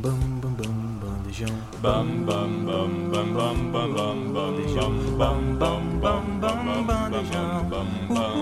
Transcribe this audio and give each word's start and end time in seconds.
Bam 0.00 0.40
bam 0.40 0.54
bam 0.54 0.74
bandejão. 1.00 1.56
Bam 1.82 2.24
bam 2.24 2.64
bam 2.64 3.10
bam 3.10 3.34
bam 3.34 3.72
bam 3.72 3.92
bam 3.94 4.32
bandejão. 4.32 4.92
Bam 5.18 5.58
bam 5.58 5.98
bam 5.98 6.38
bam 6.38 6.86
bandejão. 6.86 7.68
Bam 7.68 7.88
bam 8.08 8.38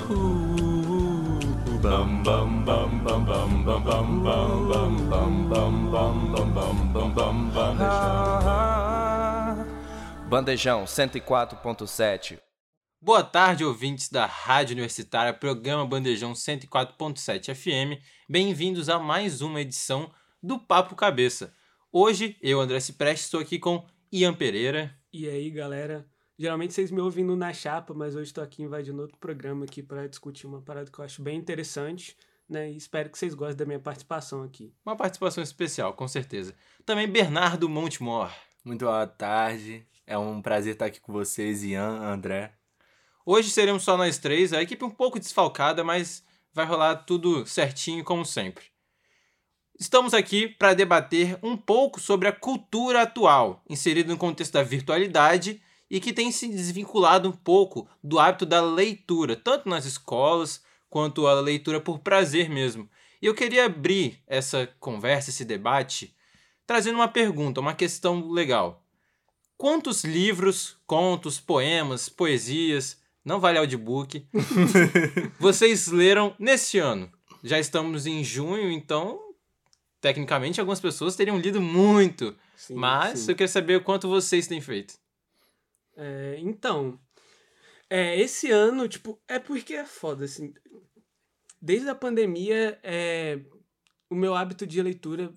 bam 2.22 2.62
bam 2.62 2.90
bam 3.04 3.04
bam 3.04 3.24
bam 3.24 3.48
bam 3.64 3.82
bam 3.82 4.60
bam 4.68 4.92
bam 5.08 5.32
bam 5.48 5.72
bam 5.90 6.14
bam 6.28 6.52
bam 6.52 6.76
bam 6.92 7.10
bam 7.14 7.36
bandejão. 7.48 8.36
Bandejão 10.28 10.84
104.7. 10.84 12.38
Boa 13.00 13.24
tarde, 13.24 13.64
ouvintes 13.64 14.10
da 14.10 14.26
Rádio 14.26 14.74
Universitária, 14.74 15.32
programa 15.32 15.86
Bandejão 15.86 16.34
104.7 16.34 17.54
FM. 17.54 17.98
Bem-vindos 18.28 18.90
a 18.90 18.98
mais 18.98 19.40
uma 19.40 19.62
edição 19.62 20.12
do 20.46 20.60
Papo 20.60 20.94
Cabeça. 20.94 21.52
Hoje, 21.92 22.36
eu, 22.40 22.60
André 22.60 22.78
Cipreste, 22.78 23.24
estou 23.24 23.40
aqui 23.40 23.58
com 23.58 23.84
Ian 24.12 24.32
Pereira. 24.32 24.96
E 25.12 25.28
aí, 25.28 25.50
galera? 25.50 26.06
Geralmente 26.38 26.72
vocês 26.72 26.92
me 26.92 27.00
ouvem 27.00 27.24
no 27.24 27.34
na 27.34 27.52
chapa, 27.52 27.92
mas 27.92 28.14
hoje 28.14 28.28
estou 28.28 28.44
aqui 28.44 28.62
invadindo 28.62 29.02
outro 29.02 29.18
programa 29.18 29.64
aqui 29.64 29.82
para 29.82 30.06
discutir 30.06 30.46
uma 30.46 30.62
parada 30.62 30.88
que 30.88 30.96
eu 30.96 31.04
acho 31.04 31.20
bem 31.20 31.36
interessante, 31.36 32.16
né? 32.48 32.70
E 32.70 32.76
espero 32.76 33.10
que 33.10 33.18
vocês 33.18 33.34
gostem 33.34 33.56
da 33.56 33.64
minha 33.64 33.80
participação 33.80 34.44
aqui. 34.44 34.72
Uma 34.84 34.94
participação 34.94 35.42
especial, 35.42 35.94
com 35.94 36.06
certeza. 36.06 36.54
Também 36.84 37.08
Bernardo 37.08 37.68
Montemor. 37.68 38.32
Muito 38.64 38.84
boa 38.84 39.06
tarde. 39.06 39.84
É 40.06 40.16
um 40.16 40.40
prazer 40.40 40.74
estar 40.74 40.86
aqui 40.86 41.00
com 41.00 41.12
vocês, 41.12 41.64
Ian, 41.64 42.02
André. 42.02 42.52
Hoje 43.24 43.50
seremos 43.50 43.82
só 43.82 43.96
nós 43.96 44.18
três, 44.18 44.52
a 44.52 44.62
equipe 44.62 44.84
um 44.84 44.90
pouco 44.90 45.18
desfalcada, 45.18 45.82
mas 45.82 46.22
vai 46.52 46.64
rolar 46.64 46.94
tudo 46.98 47.44
certinho 47.46 48.04
como 48.04 48.24
sempre. 48.24 48.75
Estamos 49.78 50.14
aqui 50.14 50.48
para 50.48 50.72
debater 50.72 51.38
um 51.42 51.54
pouco 51.54 52.00
sobre 52.00 52.26
a 52.26 52.32
cultura 52.32 53.02
atual, 53.02 53.62
inserida 53.68 54.10
no 54.10 54.16
contexto 54.16 54.54
da 54.54 54.62
virtualidade 54.62 55.60
e 55.90 56.00
que 56.00 56.14
tem 56.14 56.32
se 56.32 56.48
desvinculado 56.48 57.28
um 57.28 57.32
pouco 57.32 57.86
do 58.02 58.18
hábito 58.18 58.46
da 58.46 58.62
leitura, 58.62 59.36
tanto 59.36 59.68
nas 59.68 59.84
escolas 59.84 60.62
quanto 60.88 61.26
a 61.26 61.38
leitura 61.42 61.78
por 61.78 61.98
prazer 61.98 62.48
mesmo. 62.48 62.88
E 63.20 63.26
eu 63.26 63.34
queria 63.34 63.66
abrir 63.66 64.18
essa 64.26 64.66
conversa, 64.80 65.28
esse 65.28 65.44
debate, 65.44 66.16
trazendo 66.66 66.96
uma 66.96 67.08
pergunta, 67.08 67.60
uma 67.60 67.74
questão 67.74 68.30
legal. 68.30 68.82
Quantos 69.58 70.04
livros, 70.04 70.78
contos, 70.86 71.38
poemas, 71.38 72.08
poesias, 72.08 72.98
não 73.22 73.38
vale 73.40 73.58
audiobook, 73.58 74.26
vocês 75.38 75.88
leram 75.88 76.34
nesse 76.38 76.78
ano? 76.78 77.12
Já 77.44 77.58
estamos 77.58 78.06
em 78.06 78.24
junho, 78.24 78.70
então 78.70 79.25
tecnicamente 80.00 80.60
algumas 80.60 80.80
pessoas 80.80 81.16
teriam 81.16 81.38
lido 81.38 81.60
muito. 81.60 82.36
Sim, 82.56 82.74
mas 82.74 83.20
sim. 83.20 83.30
eu 83.30 83.36
quero 83.36 83.50
saber 83.50 83.76
o 83.76 83.84
quanto 83.84 84.08
vocês 84.08 84.46
têm 84.46 84.60
feito. 84.60 84.98
É, 85.96 86.36
então, 86.40 86.98
é, 87.88 88.18
esse 88.18 88.50
ano, 88.50 88.88
tipo, 88.88 89.20
é 89.26 89.38
porque 89.38 89.74
é 89.74 89.84
foda, 89.84 90.24
assim. 90.24 90.52
Desde 91.60 91.88
a 91.88 91.94
pandemia, 91.94 92.78
é, 92.82 93.40
o 94.10 94.14
meu 94.14 94.34
hábito 94.34 94.66
de 94.66 94.82
leitura 94.82 95.32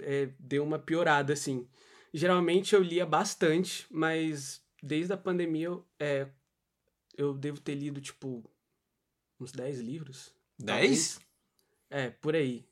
é, 0.00 0.30
deu 0.38 0.64
uma 0.64 0.78
piorada, 0.78 1.32
assim. 1.32 1.68
Geralmente 2.12 2.74
eu 2.74 2.82
lia 2.82 3.04
bastante, 3.04 3.86
mas 3.90 4.62
desde 4.82 5.12
a 5.12 5.16
pandemia 5.16 5.66
eu, 5.66 5.86
é, 5.98 6.28
eu 7.16 7.34
devo 7.34 7.60
ter 7.60 7.74
lido, 7.74 8.00
tipo, 8.00 8.48
uns 9.40 9.52
10 9.52 9.80
livros. 9.80 10.32
Dez? 10.58 11.20
É, 11.90 12.10
por 12.10 12.34
aí. 12.34 12.66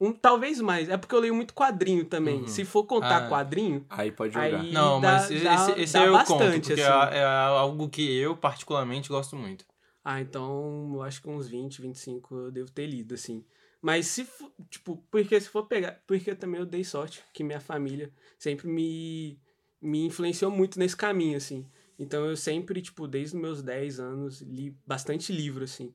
Um, 0.00 0.12
talvez 0.12 0.60
mais. 0.60 0.88
É 0.88 0.96
porque 0.96 1.14
eu 1.14 1.18
leio 1.20 1.34
muito 1.34 1.52
quadrinho 1.54 2.04
também. 2.04 2.40
Uhum. 2.42 2.46
Se 2.48 2.64
for 2.64 2.84
contar 2.84 3.26
Ah. 3.26 3.28
quadrinho, 3.28 3.84
Aí 3.90 4.12
pode 4.12 4.32
jogar. 4.34 4.60
Aí- 4.60 4.72
Não, 4.72 5.00
dá- 5.00 5.12
mas 5.12 5.30
esse, 5.30 5.42
dá- 5.44 5.74
esse 5.78 5.92
dá 5.92 6.04
eu 6.06 6.12
conto, 6.12 6.28
bastante, 6.38 6.68
porque 6.68 6.80
assim. 6.82 7.14
é, 7.14 7.18
é 7.18 7.24
algo 7.24 7.88
que 7.88 8.16
eu 8.16 8.36
particularmente 8.36 9.08
gosto 9.08 9.34
muito. 9.36 9.64
Ah, 10.04 10.20
então 10.20 10.90
eu 10.94 11.02
acho 11.02 11.20
que 11.20 11.28
uns 11.28 11.48
20, 11.48 11.82
25 11.82 12.34
eu 12.34 12.50
devo 12.50 12.70
ter 12.70 12.86
lido, 12.86 13.14
assim. 13.14 13.44
Mas 13.82 14.06
se 14.06 14.24
for, 14.24 14.50
tipo, 14.70 14.96
porque 15.10 15.40
se 15.40 15.48
for 15.48 15.64
pegar. 15.66 16.00
Porque 16.06 16.34
também 16.34 16.60
eu 16.60 16.66
dei 16.66 16.82
sorte 16.84 17.22
que 17.34 17.44
minha 17.44 17.60
família 17.60 18.10
sempre 18.38 18.66
me, 18.68 19.38
me 19.82 20.06
influenciou 20.06 20.50
muito 20.50 20.78
nesse 20.78 20.96
caminho, 20.96 21.36
assim. 21.36 21.66
Então 21.98 22.24
eu 22.24 22.36
sempre, 22.36 22.80
tipo, 22.80 23.06
desde 23.08 23.36
os 23.36 23.42
meus 23.42 23.62
10 23.62 23.98
anos, 24.00 24.40
li 24.42 24.76
bastante 24.86 25.32
livro, 25.32 25.64
assim. 25.64 25.92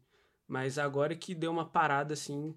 Mas 0.47 0.77
agora 0.77 1.15
que 1.15 1.33
deu 1.33 1.51
uma 1.51 1.65
parada, 1.65 2.13
assim, 2.13 2.53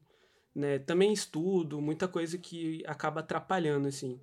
né? 0.57 0.79
Também 0.79 1.13
estudo, 1.13 1.81
muita 1.81 2.09
coisa 2.09 2.39
que 2.39 2.83
acaba 2.87 3.21
atrapalhando, 3.21 3.87
assim. 3.89 4.19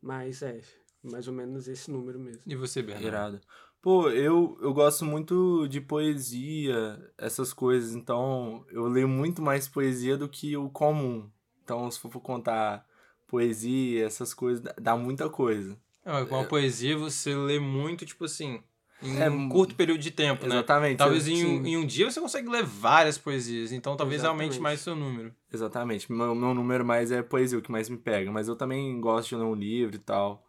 Mas 0.00 0.42
é, 0.42 0.60
mais 1.02 1.26
ou 1.26 1.34
menos 1.34 1.66
esse 1.66 1.90
número 1.90 2.20
mesmo. 2.20 2.42
E 2.46 2.54
você, 2.54 2.82
Bernardo? 2.82 3.06
Irado. 3.06 3.40
Pô, 3.80 4.10
eu, 4.10 4.58
eu 4.60 4.74
gosto 4.74 5.04
muito 5.04 5.66
de 5.68 5.80
poesia, 5.80 7.00
essas 7.16 7.52
coisas, 7.52 7.94
então 7.94 8.64
eu 8.70 8.86
leio 8.86 9.08
muito 9.08 9.40
mais 9.40 9.68
poesia 9.68 10.16
do 10.16 10.28
que 10.28 10.56
o 10.56 10.68
comum. 10.68 11.30
Então, 11.62 11.90
se 11.90 11.98
for 11.98 12.10
contar 12.20 12.84
poesia, 13.26 14.04
essas 14.04 14.34
coisas, 14.34 14.60
dá- 14.60 14.74
dá 14.80 14.96
muita 14.96 15.28
coisa. 15.30 15.78
É, 16.04 16.24
com 16.24 16.36
a 16.36 16.44
poesia 16.44 16.96
você 16.98 17.34
lê 17.34 17.58
muito, 17.60 18.04
tipo 18.04 18.24
assim, 18.24 18.62
em 19.02 19.20
É, 19.20 19.30
um 19.30 19.48
curto 19.48 19.74
período 19.74 20.00
de 20.00 20.10
tempo, 20.10 20.46
né? 20.46 20.56
Exatamente. 20.56 20.96
Talvez 20.98 21.26
eu- 21.28 21.34
em, 21.34 21.44
um- 21.46 21.66
em 21.66 21.76
um 21.76 21.86
dia 21.86 22.10
você 22.10 22.20
consegue 22.20 22.48
ler 22.48 22.64
várias 22.64 23.16
poesias, 23.18 23.70
então 23.72 23.96
talvez 23.96 24.24
aumente 24.24 24.42
Exatamente. 24.54 24.62
mais 24.62 24.80
seu 24.80 24.96
número. 24.96 25.34
Exatamente. 25.52 26.10
Meu, 26.12 26.34
meu 26.34 26.54
número 26.54 26.84
mais 26.84 27.10
é 27.12 27.22
poesia, 27.22 27.58
o 27.58 27.62
que 27.62 27.70
mais 27.70 27.88
me 27.88 27.96
pega. 27.96 28.30
Mas 28.32 28.48
eu 28.48 28.56
também 28.56 29.00
gosto 29.00 29.28
de 29.30 29.36
ler 29.36 29.44
um 29.44 29.54
livro 29.54 29.96
e 29.96 29.98
tal. 30.00 30.44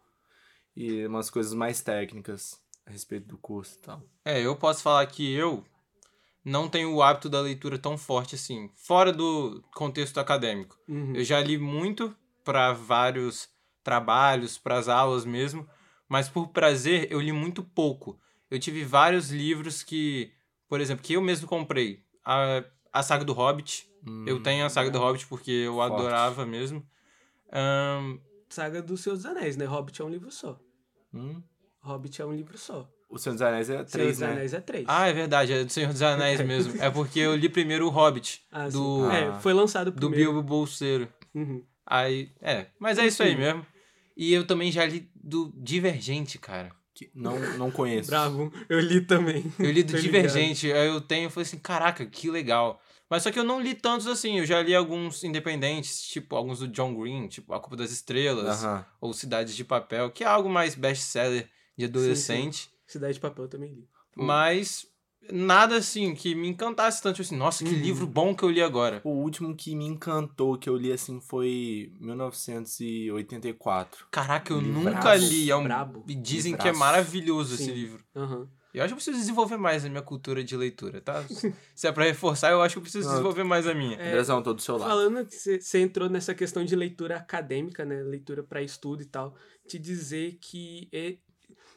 E 0.76 1.06
umas 1.06 1.28
coisas 1.30 1.52
mais 1.54 1.80
técnicas 1.80 2.60
a 2.86 2.90
respeito 2.90 3.26
do 3.28 3.36
curso 3.38 3.76
e 3.78 3.82
tal. 3.82 4.02
É, 4.24 4.40
eu 4.40 4.56
posso 4.56 4.82
falar 4.82 5.04
que 5.06 5.32
eu 5.32 5.64
não 6.44 6.68
tenho 6.68 6.92
o 6.94 7.02
hábito 7.02 7.28
da 7.28 7.40
leitura 7.40 7.78
tão 7.78 7.98
forte 7.98 8.34
assim, 8.34 8.70
fora 8.74 9.12
do 9.12 9.62
contexto 9.74 10.18
acadêmico. 10.18 10.76
Uhum. 10.88 11.12
Eu 11.14 11.22
já 11.24 11.40
li 11.40 11.58
muito 11.58 12.16
para 12.44 12.72
vários 12.72 13.48
trabalhos, 13.84 14.56
para 14.58 14.78
as 14.78 14.88
aulas 14.88 15.24
mesmo, 15.24 15.68
mas 16.08 16.28
por 16.28 16.48
prazer 16.48 17.08
eu 17.10 17.20
li 17.20 17.32
muito 17.32 17.62
pouco. 17.62 18.18
Eu 18.50 18.58
tive 18.58 18.84
vários 18.84 19.30
livros 19.30 19.82
que, 19.82 20.32
por 20.68 20.80
exemplo, 20.80 21.02
que 21.04 21.12
eu 21.14 21.22
mesmo 21.22 21.46
comprei. 21.46 22.02
A, 22.24 22.64
a 22.92 23.02
saga 23.02 23.24
do 23.24 23.32
Hobbit. 23.32 23.86
Eu 24.26 24.42
tenho 24.42 24.64
a 24.64 24.68
saga 24.70 24.90
do 24.90 24.98
Hobbit 24.98 25.26
porque 25.26 25.50
eu 25.50 25.74
Forte. 25.74 25.92
adorava 25.94 26.46
mesmo. 26.46 26.84
Ahn, 27.52 28.18
Saga 28.48 28.82
dos 28.82 29.00
Seus 29.02 29.24
Anéis, 29.26 29.56
né? 29.56 29.64
Hobbit 29.64 30.00
é 30.00 30.04
um 30.04 30.08
livro 30.08 30.30
só. 30.30 30.58
Hum? 31.14 31.42
Hobbit 31.80 32.20
é 32.20 32.26
um 32.26 32.32
livro 32.32 32.56
só. 32.58 32.88
O 33.08 33.18
Senhor 33.18 33.34
dos 33.34 33.42
Anéis 33.42 33.68
é 33.68 33.72
Senhor 33.74 33.84
três, 33.86 34.08
dos 34.10 34.18
né? 34.20 34.32
Anéis 34.32 34.54
é 34.54 34.60
três. 34.60 34.84
ah, 34.88 35.06
é 35.08 35.12
verdade, 35.12 35.52
é 35.52 35.64
do 35.64 35.70
Senhor 35.70 35.92
dos 35.92 36.02
Anéis 36.02 36.40
mesmo. 36.46 36.80
É 36.82 36.90
porque 36.90 37.18
eu 37.20 37.34
li 37.36 37.48
primeiro 37.48 37.86
o 37.86 37.90
Hobbit, 37.90 38.42
Ah, 38.50 38.68
do, 38.68 39.10
É, 39.10 39.38
foi 39.40 39.52
lançado 39.52 39.90
do 39.90 39.96
primeiro. 40.08 40.32
Bilbo 40.32 40.42
Bolseiro. 40.46 41.08
Uhum. 41.34 41.64
Aí, 41.86 42.32
é, 42.40 42.66
mas 42.78 42.98
é 42.98 43.06
isso 43.06 43.22
aí 43.22 43.36
mesmo. 43.36 43.66
E 44.16 44.32
eu 44.32 44.46
também 44.46 44.70
já 44.70 44.84
li 44.86 45.10
do 45.14 45.52
Divergente, 45.56 46.38
cara. 46.38 46.70
Que 47.00 47.10
não, 47.14 47.38
não 47.56 47.70
conheço. 47.70 48.10
Bravo. 48.10 48.52
Eu 48.68 48.78
li 48.78 49.00
também. 49.00 49.50
Eu 49.58 49.70
li 49.70 49.82
do 49.82 49.92
Tô 49.94 49.96
ligado. 49.98 50.02
Divergente, 50.22 50.70
aí 50.70 50.86
eu 50.86 51.00
tenho, 51.00 51.24
eu 51.26 51.30
falei 51.30 51.46
assim, 51.46 51.58
caraca, 51.58 52.04
que 52.04 52.30
legal. 52.30 52.78
Mas 53.08 53.22
só 53.22 53.30
que 53.30 53.38
eu 53.38 53.44
não 53.44 53.58
li 53.58 53.74
tantos 53.74 54.06
assim, 54.06 54.38
eu 54.38 54.44
já 54.44 54.62
li 54.62 54.74
alguns 54.74 55.24
independentes, 55.24 56.02
tipo 56.02 56.36
alguns 56.36 56.58
do 56.58 56.68
John 56.68 56.94
Green, 56.94 57.26
tipo 57.26 57.54
A 57.54 57.58
Culpa 57.58 57.76
das 57.76 57.90
Estrelas, 57.90 58.62
Aham. 58.62 58.84
ou 59.00 59.14
Cidades 59.14 59.56
de 59.56 59.64
Papel, 59.64 60.10
que 60.10 60.22
é 60.22 60.26
algo 60.26 60.50
mais 60.50 60.74
best-seller 60.74 61.48
de 61.74 61.86
adolescente, 61.86 62.68
Cidade 62.86 63.14
de 63.14 63.20
Papel 63.20 63.44
eu 63.46 63.48
também 63.48 63.72
li. 63.72 63.88
mas 64.14 64.86
nada 65.30 65.76
assim 65.76 66.14
que 66.14 66.34
me 66.34 66.48
encantasse 66.48 67.02
tanto, 67.02 67.16
tipo 67.16 67.26
assim, 67.26 67.36
nossa, 67.36 67.64
que 67.64 67.70
Uhum. 67.70 67.80
livro 67.80 68.06
bom 68.06 68.34
que 68.34 68.42
eu 68.42 68.50
li 68.50 68.62
agora. 68.62 69.00
O 69.04 69.10
último 69.10 69.54
que 69.54 69.74
me 69.74 69.86
encantou, 69.86 70.56
que 70.58 70.68
eu 70.68 70.76
li 70.76 70.92
assim, 70.92 71.20
foi 71.20 71.92
1984. 72.00 74.06
Caraca, 74.10 74.52
eu 74.52 74.60
Livro 74.60 74.82
nunca 74.84 75.14
li, 75.16 75.50
é 75.50 75.56
um... 75.56 75.64
brabo. 75.64 76.04
e 76.08 76.14
dizem 76.14 76.54
que 76.56 76.62
é 76.62 76.72
Livraço. 76.72 76.78
maravilhoso 76.80 77.54
esse 77.54 77.64
Sim. 77.64 77.72
livro. 77.72 78.04
Aham. 78.14 78.48
Eu 78.72 78.84
acho 78.84 78.90
que 78.90 78.92
eu 78.92 78.96
preciso 78.98 79.18
desenvolver 79.18 79.56
mais 79.56 79.84
a 79.84 79.88
minha 79.88 80.00
cultura 80.02 80.44
de 80.44 80.56
leitura, 80.56 81.00
tá? 81.00 81.24
Se 81.74 81.88
é 81.88 81.92
pra 81.92 82.04
reforçar, 82.04 82.52
eu 82.52 82.62
acho 82.62 82.74
que 82.74 82.78
eu 82.78 82.82
preciso 82.82 83.08
desenvolver 83.10 83.42
mais 83.42 83.66
a 83.66 83.74
minha. 83.74 83.96
É, 83.96 84.08
Andrezão, 84.10 84.40
tô 84.44 84.54
do 84.54 84.62
seu 84.62 84.76
lado. 84.76 84.88
Falando 84.88 85.26
que 85.26 85.34
você- 85.34 85.80
entrou 85.80 86.08
nessa 86.08 86.32
questão 86.36 86.64
de 86.64 86.76
leitura 86.76 87.16
acadêmica, 87.16 87.84
né? 87.84 88.00
Leitura 88.04 88.44
para 88.44 88.62
estudo 88.62 89.02
e 89.02 89.06
tal. 89.06 89.34
Te 89.66 89.76
dizer 89.76 90.38
que 90.40 90.88
é- 90.92 91.16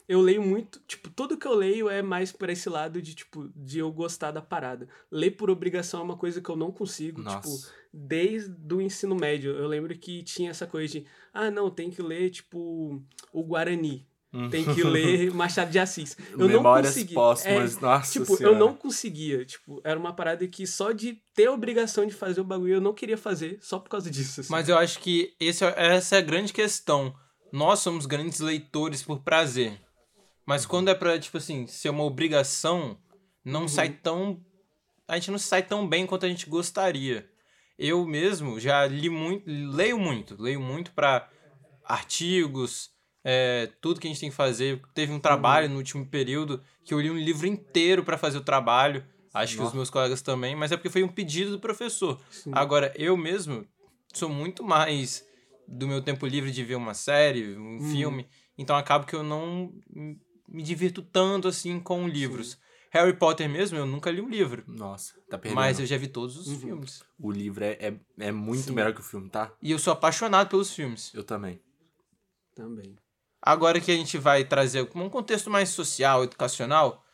eu 0.08 0.20
leio 0.20 0.42
muito, 0.42 0.80
tipo, 0.86 1.08
tudo 1.10 1.36
que 1.38 1.46
eu 1.46 1.54
leio 1.54 1.88
é 1.88 2.02
mais 2.02 2.30
por 2.30 2.50
esse 2.50 2.68
lado 2.68 3.00
de, 3.00 3.14
tipo, 3.14 3.50
de 3.56 3.78
eu 3.78 3.90
gostar 3.90 4.30
da 4.30 4.42
parada. 4.42 4.88
Ler 5.10 5.30
por 5.32 5.48
obrigação 5.50 6.00
é 6.00 6.02
uma 6.04 6.16
coisa 6.16 6.40
que 6.40 6.48
eu 6.50 6.56
não 6.56 6.70
consigo, 6.70 7.22
tipo, 7.22 7.48
Nossa. 7.48 7.70
desde 7.92 8.74
o 8.74 8.80
ensino 8.80 9.14
médio. 9.14 9.52
Eu 9.52 9.66
lembro 9.66 9.96
que 9.96 10.22
tinha 10.22 10.50
essa 10.50 10.66
coisa 10.66 11.00
de, 11.00 11.06
ah, 11.32 11.50
não, 11.50 11.70
tem 11.70 11.90
que 11.90 12.02
ler, 12.02 12.30
tipo, 12.30 13.02
o 13.32 13.42
Guarani. 13.42 14.06
tem 14.50 14.64
que 14.74 14.82
ler 14.84 15.32
Machado 15.32 15.70
de 15.70 15.78
Assis. 15.78 16.16
Eu 16.32 16.38
não 16.38 16.48
Memórias 16.48 16.88
consegui. 16.92 17.14
póstumas, 17.14 17.76
É, 17.76 17.80
nossa 17.80 18.12
Tipo, 18.12 18.36
senhora. 18.36 18.56
eu 18.56 18.58
não 18.58 18.74
conseguia. 18.74 19.44
Tipo, 19.44 19.80
era 19.84 19.98
uma 19.98 20.12
parada 20.12 20.46
que 20.48 20.66
só 20.66 20.90
de 20.92 21.22
ter 21.34 21.46
a 21.46 21.52
obrigação 21.52 22.04
de 22.04 22.12
fazer 22.12 22.40
o 22.40 22.44
bagulho 22.44 22.74
eu 22.74 22.80
não 22.80 22.92
queria 22.92 23.16
fazer 23.16 23.58
só 23.62 23.78
por 23.78 23.88
causa 23.88 24.10
disso. 24.10 24.40
assim. 24.40 24.50
Mas 24.52 24.68
eu 24.68 24.76
acho 24.76 24.98
que 24.98 25.34
esse, 25.38 25.64
é- 25.64 25.74
essa 25.94 26.16
é 26.16 26.18
a 26.18 26.22
grande 26.22 26.52
questão. 26.52 27.14
Nós 27.52 27.78
somos 27.78 28.04
grandes 28.06 28.40
leitores 28.40 29.00
por 29.04 29.20
prazer. 29.22 29.80
Mas 30.46 30.66
quando 30.66 30.88
é 30.88 30.94
pra, 30.94 31.18
tipo 31.18 31.36
assim, 31.36 31.66
ser 31.66 31.88
uma 31.88 32.04
obrigação, 32.04 32.98
não 33.44 33.66
sai 33.66 33.90
tão. 33.90 34.40
A 35.06 35.16
gente 35.16 35.30
não 35.30 35.38
sai 35.38 35.62
tão 35.62 35.86
bem 35.86 36.06
quanto 36.06 36.26
a 36.26 36.28
gente 36.28 36.48
gostaria. 36.48 37.28
Eu 37.78 38.06
mesmo 38.06 38.60
já 38.60 38.86
li 38.86 39.10
muito, 39.10 39.44
leio 39.46 39.98
muito, 39.98 40.40
leio 40.40 40.60
muito 40.60 40.92
pra 40.92 41.28
artigos, 41.84 42.90
é, 43.24 43.70
tudo 43.80 44.00
que 44.00 44.06
a 44.06 44.10
gente 44.10 44.20
tem 44.20 44.30
que 44.30 44.36
fazer. 44.36 44.80
Teve 44.94 45.12
um 45.12 45.18
trabalho 45.18 45.68
no 45.68 45.76
último 45.76 46.06
período 46.06 46.62
que 46.84 46.94
eu 46.94 47.00
li 47.00 47.10
um 47.10 47.18
livro 47.18 47.46
inteiro 47.46 48.04
pra 48.04 48.18
fazer 48.18 48.38
o 48.38 48.44
trabalho. 48.44 49.04
Acho 49.32 49.56
que 49.56 49.62
os 49.62 49.72
meus 49.72 49.90
colegas 49.90 50.22
também, 50.22 50.54
mas 50.54 50.70
é 50.70 50.76
porque 50.76 50.90
foi 50.90 51.02
um 51.02 51.08
pedido 51.08 51.50
do 51.50 51.58
professor. 51.58 52.20
Sim. 52.30 52.52
Agora, 52.54 52.92
eu 52.96 53.16
mesmo 53.16 53.66
sou 54.12 54.28
muito 54.28 54.62
mais 54.62 55.26
do 55.66 55.88
meu 55.88 56.00
tempo 56.00 56.24
livre 56.24 56.52
de 56.52 56.62
ver 56.62 56.76
uma 56.76 56.94
série, 56.94 57.56
um 57.56 57.90
filme. 57.90 58.28
Então 58.56 58.76
acabo 58.76 59.06
que 59.06 59.16
eu 59.16 59.24
não 59.24 59.72
me 60.48 60.62
divirto 60.62 61.02
tanto 61.02 61.48
assim 61.48 61.80
com 61.80 62.08
livros. 62.08 62.58
Harry 62.90 63.12
Potter 63.12 63.48
mesmo, 63.48 63.76
eu 63.76 63.86
nunca 63.86 64.10
li 64.10 64.20
um 64.20 64.28
livro. 64.28 64.62
Nossa, 64.68 65.14
tá 65.28 65.36
perdendo. 65.36 65.56
Mas 65.56 65.80
eu 65.80 65.86
já 65.86 65.96
vi 65.96 66.06
todos 66.06 66.36
os 66.36 66.60
filmes. 66.60 67.02
O 67.18 67.30
livro 67.32 67.64
é, 67.64 67.72
é, 67.72 67.94
é 68.20 68.30
muito 68.30 68.62
Sim. 68.62 68.72
melhor 68.72 68.94
que 68.94 69.00
o 69.00 69.04
filme, 69.04 69.28
tá? 69.28 69.52
E 69.60 69.72
eu 69.72 69.78
sou 69.80 69.92
apaixonado 69.92 70.48
pelos 70.48 70.72
filmes. 70.72 71.12
Eu 71.12 71.24
também. 71.24 71.60
Também. 72.54 72.96
Agora 73.42 73.80
que 73.80 73.90
a 73.90 73.96
gente 73.96 74.16
vai 74.16 74.44
trazer 74.44 74.88
um 74.94 75.10
contexto 75.10 75.50
mais 75.50 75.70
social, 75.70 76.22
educacional, 76.22 77.04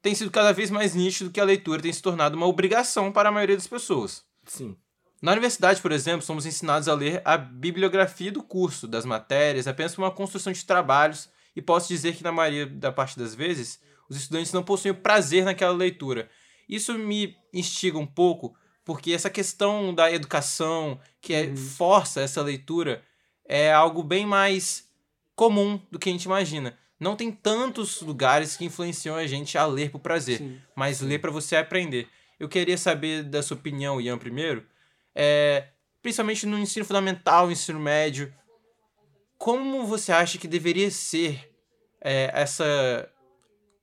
tem 0.00 0.14
sido 0.14 0.30
cada 0.30 0.52
vez 0.52 0.70
mais 0.70 0.94
nítido 0.94 1.30
que 1.30 1.40
a 1.40 1.44
leitura 1.44 1.82
tem 1.82 1.92
se 1.92 2.00
tornado 2.00 2.36
uma 2.36 2.46
obrigação 2.46 3.12
para 3.12 3.28
a 3.28 3.32
maioria 3.32 3.56
das 3.56 3.66
pessoas. 3.66 4.24
Sim. 4.46 4.76
Na 5.20 5.32
universidade, 5.32 5.82
por 5.82 5.92
exemplo, 5.92 6.24
somos 6.24 6.46
ensinados 6.46 6.88
a 6.88 6.94
ler 6.94 7.20
a 7.24 7.36
bibliografia 7.36 8.32
do 8.32 8.42
curso, 8.42 8.88
das 8.88 9.04
matérias, 9.04 9.66
apenas 9.66 9.94
por 9.94 10.02
uma 10.02 10.10
construção 10.10 10.52
de 10.52 10.64
trabalhos, 10.64 11.28
e 11.58 11.62
posso 11.62 11.88
dizer 11.88 12.14
que, 12.14 12.22
na 12.22 12.30
maioria 12.30 12.66
da 12.66 12.92
parte 12.92 13.18
das 13.18 13.34
vezes, 13.34 13.80
os 14.08 14.16
estudantes 14.16 14.52
não 14.52 14.62
possuem 14.62 14.94
prazer 14.94 15.44
naquela 15.44 15.74
leitura. 15.74 16.30
Isso 16.68 16.96
me 16.96 17.36
instiga 17.52 17.98
um 17.98 18.06
pouco, 18.06 18.54
porque 18.84 19.10
essa 19.12 19.28
questão 19.28 19.92
da 19.92 20.08
educação, 20.12 21.00
que 21.20 21.34
é- 21.34 21.56
força 21.56 22.20
essa 22.20 22.40
leitura, 22.42 23.02
é 23.44 23.72
algo 23.72 24.04
bem 24.04 24.24
mais 24.24 24.88
comum 25.34 25.80
do 25.90 25.98
que 25.98 26.08
a 26.08 26.12
gente 26.12 26.26
imagina. 26.26 26.78
Não 27.00 27.16
tem 27.16 27.32
tantos 27.32 28.02
lugares 28.02 28.56
que 28.56 28.64
influenciam 28.64 29.16
a 29.16 29.26
gente 29.26 29.58
a 29.58 29.66
ler 29.66 29.90
por 29.90 29.98
prazer 29.98 30.38
Sim. 30.38 30.60
mas 30.76 31.00
ler 31.00 31.18
para 31.18 31.32
você 31.32 31.56
aprender. 31.56 32.08
Eu 32.38 32.48
queria 32.48 32.78
saber 32.78 33.24
da 33.24 33.42
sua 33.42 33.56
opinião, 33.56 34.00
Ian, 34.00 34.16
primeiro, 34.16 34.64
é, 35.12 35.70
principalmente 36.00 36.46
no 36.46 36.56
ensino 36.56 36.84
fundamental, 36.84 37.50
ensino 37.50 37.80
médio, 37.80 38.32
como 39.38 39.86
você 39.86 40.10
acha 40.12 40.36
que 40.36 40.48
deveria 40.48 40.90
ser 40.90 41.50
é, 42.00 42.30
essa 42.34 43.08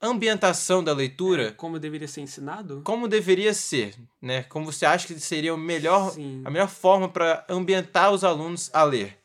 ambientação 0.02 0.84
da 0.84 0.94
leitura? 0.94 1.54
Como 1.54 1.80
deveria 1.80 2.08
ser 2.08 2.22
ensinado? 2.22 2.82
Como 2.84 3.08
deveria 3.08 3.54
ser, 3.54 3.96
né? 4.22 4.44
Como 4.44 4.66
você 4.66 4.86
acha 4.86 5.08
que 5.08 5.20
seria 5.20 5.54
o 5.54 5.58
melhor, 5.58 6.12
Sim. 6.12 6.42
a 6.46 6.52
melhor 6.52 6.68
forma 6.68 7.10
para 7.10 7.46
ambientar 7.50 8.12
os 8.12 8.24
alunos 8.24 8.70
a 8.74 8.84
ler? 8.84 9.18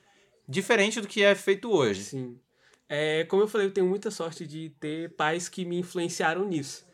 Diferente 0.49 1.01
do 1.01 1.09
que 1.09 1.23
é 1.23 1.35
feito 1.35 1.71
hoje. 1.71 2.05
Sim. 2.05 2.41
É, 2.89 3.25
como 3.25 3.43
eu 3.43 3.49
falei, 3.49 3.67
eu 3.67 3.73
tenho 3.73 3.87
muita 3.87 4.11
sorte 4.11 4.47
de 4.47 4.71
ter 4.81 5.15
pais 5.15 5.49
que 5.49 5.65
me 5.65 5.79
influenciaram 5.79 6.49
nisso. 6.49 6.85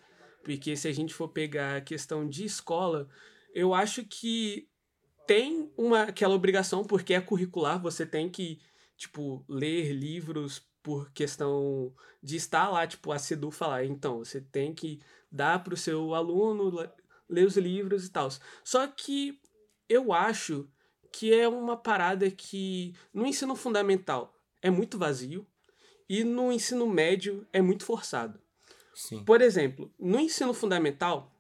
Porque 0.45 0.77
se 0.77 0.87
a 0.89 0.93
gente 0.93 1.15
for 1.15 1.29
pegar 1.29 1.77
a 1.77 1.81
questão 1.81 2.29
de 2.29 2.45
escola, 2.45 3.09
eu 3.55 3.73
acho 3.73 4.05
que 4.05 4.69
tem 5.27 5.73
uma, 5.77 6.03
aquela 6.03 6.35
obrigação, 6.35 6.85
porque 6.85 7.15
é 7.15 7.21
curricular, 7.21 7.81
você 7.81 8.07
tem 8.07 8.29
que, 8.29 8.61
tipo, 8.97 9.45
ler 9.49 9.93
livros 9.93 10.67
por 10.83 11.11
questão 11.13 11.93
de 12.23 12.37
estar 12.37 12.69
lá, 12.69 12.87
tipo, 12.87 13.11
a 13.13 13.19
Sedu 13.19 13.51
falar. 13.51 13.85
Então, 13.85 14.19
você 14.19 14.41
tem 14.41 14.73
que 14.75 15.01
dar 15.31 15.63
para 15.63 15.75
o 15.75 15.77
seu 15.77 16.15
aluno 16.15 16.71
le- 16.71 16.91
ler 17.29 17.47
os 17.47 17.57
livros 17.57 18.07
e 18.07 18.11
tal. 18.11 18.29
Só 18.63 18.87
que 18.87 19.41
eu 19.89 20.13
acho 20.13 20.69
que 21.13 21.33
é 21.35 21.49
uma 21.49 21.77
parada 21.77 22.31
que 22.31 22.95
no 23.13 23.27
ensino 23.27 23.57
fundamental 23.57 24.35
é 24.63 24.71
muito 24.71 24.99
vazio 24.99 25.47
e 26.09 26.23
no 26.23 26.53
ensino 26.53 26.87
médio 26.87 27.47
é 27.53 27.61
muito 27.61 27.85
forçado. 27.85 28.41
Sim. 28.95 29.25
Por 29.25 29.41
exemplo, 29.41 29.93
no 29.99 30.19
ensino 30.21 30.55
fundamental, 30.55 31.33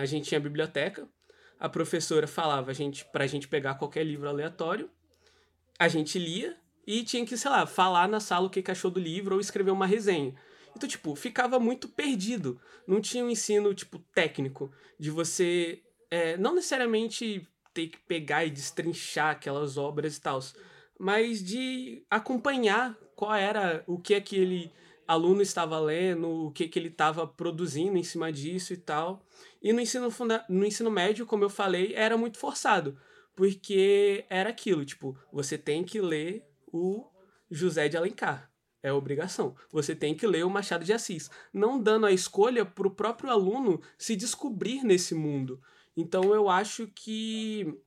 a 0.00 0.04
gente 0.04 0.28
tinha 0.28 0.40
biblioteca, 0.40 1.08
a 1.58 1.68
professora 1.68 2.26
falava 2.26 2.70
a 2.70 2.74
gente, 2.74 3.04
pra 3.06 3.26
gente 3.26 3.46
pegar 3.48 3.76
qualquer 3.76 4.04
livro 4.04 4.28
aleatório, 4.28 4.90
a 5.78 5.88
gente 5.88 6.18
lia 6.18 6.56
e 6.86 7.02
tinha 7.02 7.24
que, 7.24 7.36
sei 7.36 7.50
lá, 7.50 7.66
falar 7.66 8.08
na 8.08 8.20
sala 8.20 8.46
o 8.46 8.50
que 8.50 8.70
achou 8.70 8.90
do 8.90 9.00
livro 9.00 9.34
ou 9.34 9.40
escrever 9.40 9.70
uma 9.70 9.86
resenha. 9.86 10.34
Então, 10.76 10.88
tipo, 10.88 11.14
ficava 11.14 11.58
muito 11.58 11.88
perdido. 11.88 12.60
Não 12.86 13.00
tinha 13.00 13.24
um 13.24 13.30
ensino, 13.30 13.72
tipo, 13.74 13.98
técnico, 14.14 14.72
de 14.98 15.10
você 15.10 15.82
é, 16.10 16.36
não 16.36 16.54
necessariamente 16.54 17.48
ter 17.72 17.88
que 17.88 17.98
pegar 17.98 18.44
e 18.44 18.50
destrinchar 18.50 19.30
aquelas 19.30 19.76
obras 19.76 20.16
e 20.16 20.20
tal, 20.20 20.38
mas 20.98 21.42
de 21.42 22.04
acompanhar 22.08 22.96
qual 23.16 23.34
era 23.34 23.82
o 23.86 23.98
que 23.98 24.14
aquele 24.14 24.72
aluno 25.06 25.42
estava 25.42 25.78
lendo, 25.78 26.46
o 26.46 26.50
que, 26.52 26.68
que 26.68 26.78
ele 26.78 26.88
estava 26.88 27.26
produzindo 27.26 27.96
em 27.96 28.02
cima 28.02 28.32
disso 28.32 28.72
e 28.72 28.76
tal. 28.76 29.24
E 29.62 29.72
no 29.72 29.80
ensino, 29.80 30.10
funda 30.10 30.44
no 30.48 30.64
ensino 30.64 30.90
médio, 30.90 31.26
como 31.26 31.44
eu 31.44 31.50
falei, 31.50 31.94
era 31.94 32.16
muito 32.16 32.38
forçado, 32.38 32.98
porque 33.34 34.24
era 34.28 34.50
aquilo, 34.50 34.84
tipo, 34.84 35.18
você 35.32 35.58
tem 35.58 35.84
que 35.84 36.00
ler 36.00 36.46
o 36.72 37.06
José 37.50 37.88
de 37.88 37.96
Alencar. 37.96 38.50
É 38.82 38.92
obrigação. 38.92 39.56
Você 39.72 39.96
tem 39.96 40.14
que 40.14 40.26
ler 40.26 40.44
o 40.44 40.50
Machado 40.50 40.84
de 40.84 40.92
Assis, 40.92 41.30
não 41.52 41.80
dando 41.80 42.04
a 42.04 42.12
escolha 42.12 42.66
para 42.66 42.86
o 42.86 42.90
próprio 42.90 43.30
aluno 43.30 43.80
se 43.96 44.14
descobrir 44.14 44.84
nesse 44.84 45.14
mundo. 45.14 45.60
Então 45.96 46.34
eu 46.34 46.50
acho 46.50 46.86
que 46.88 47.80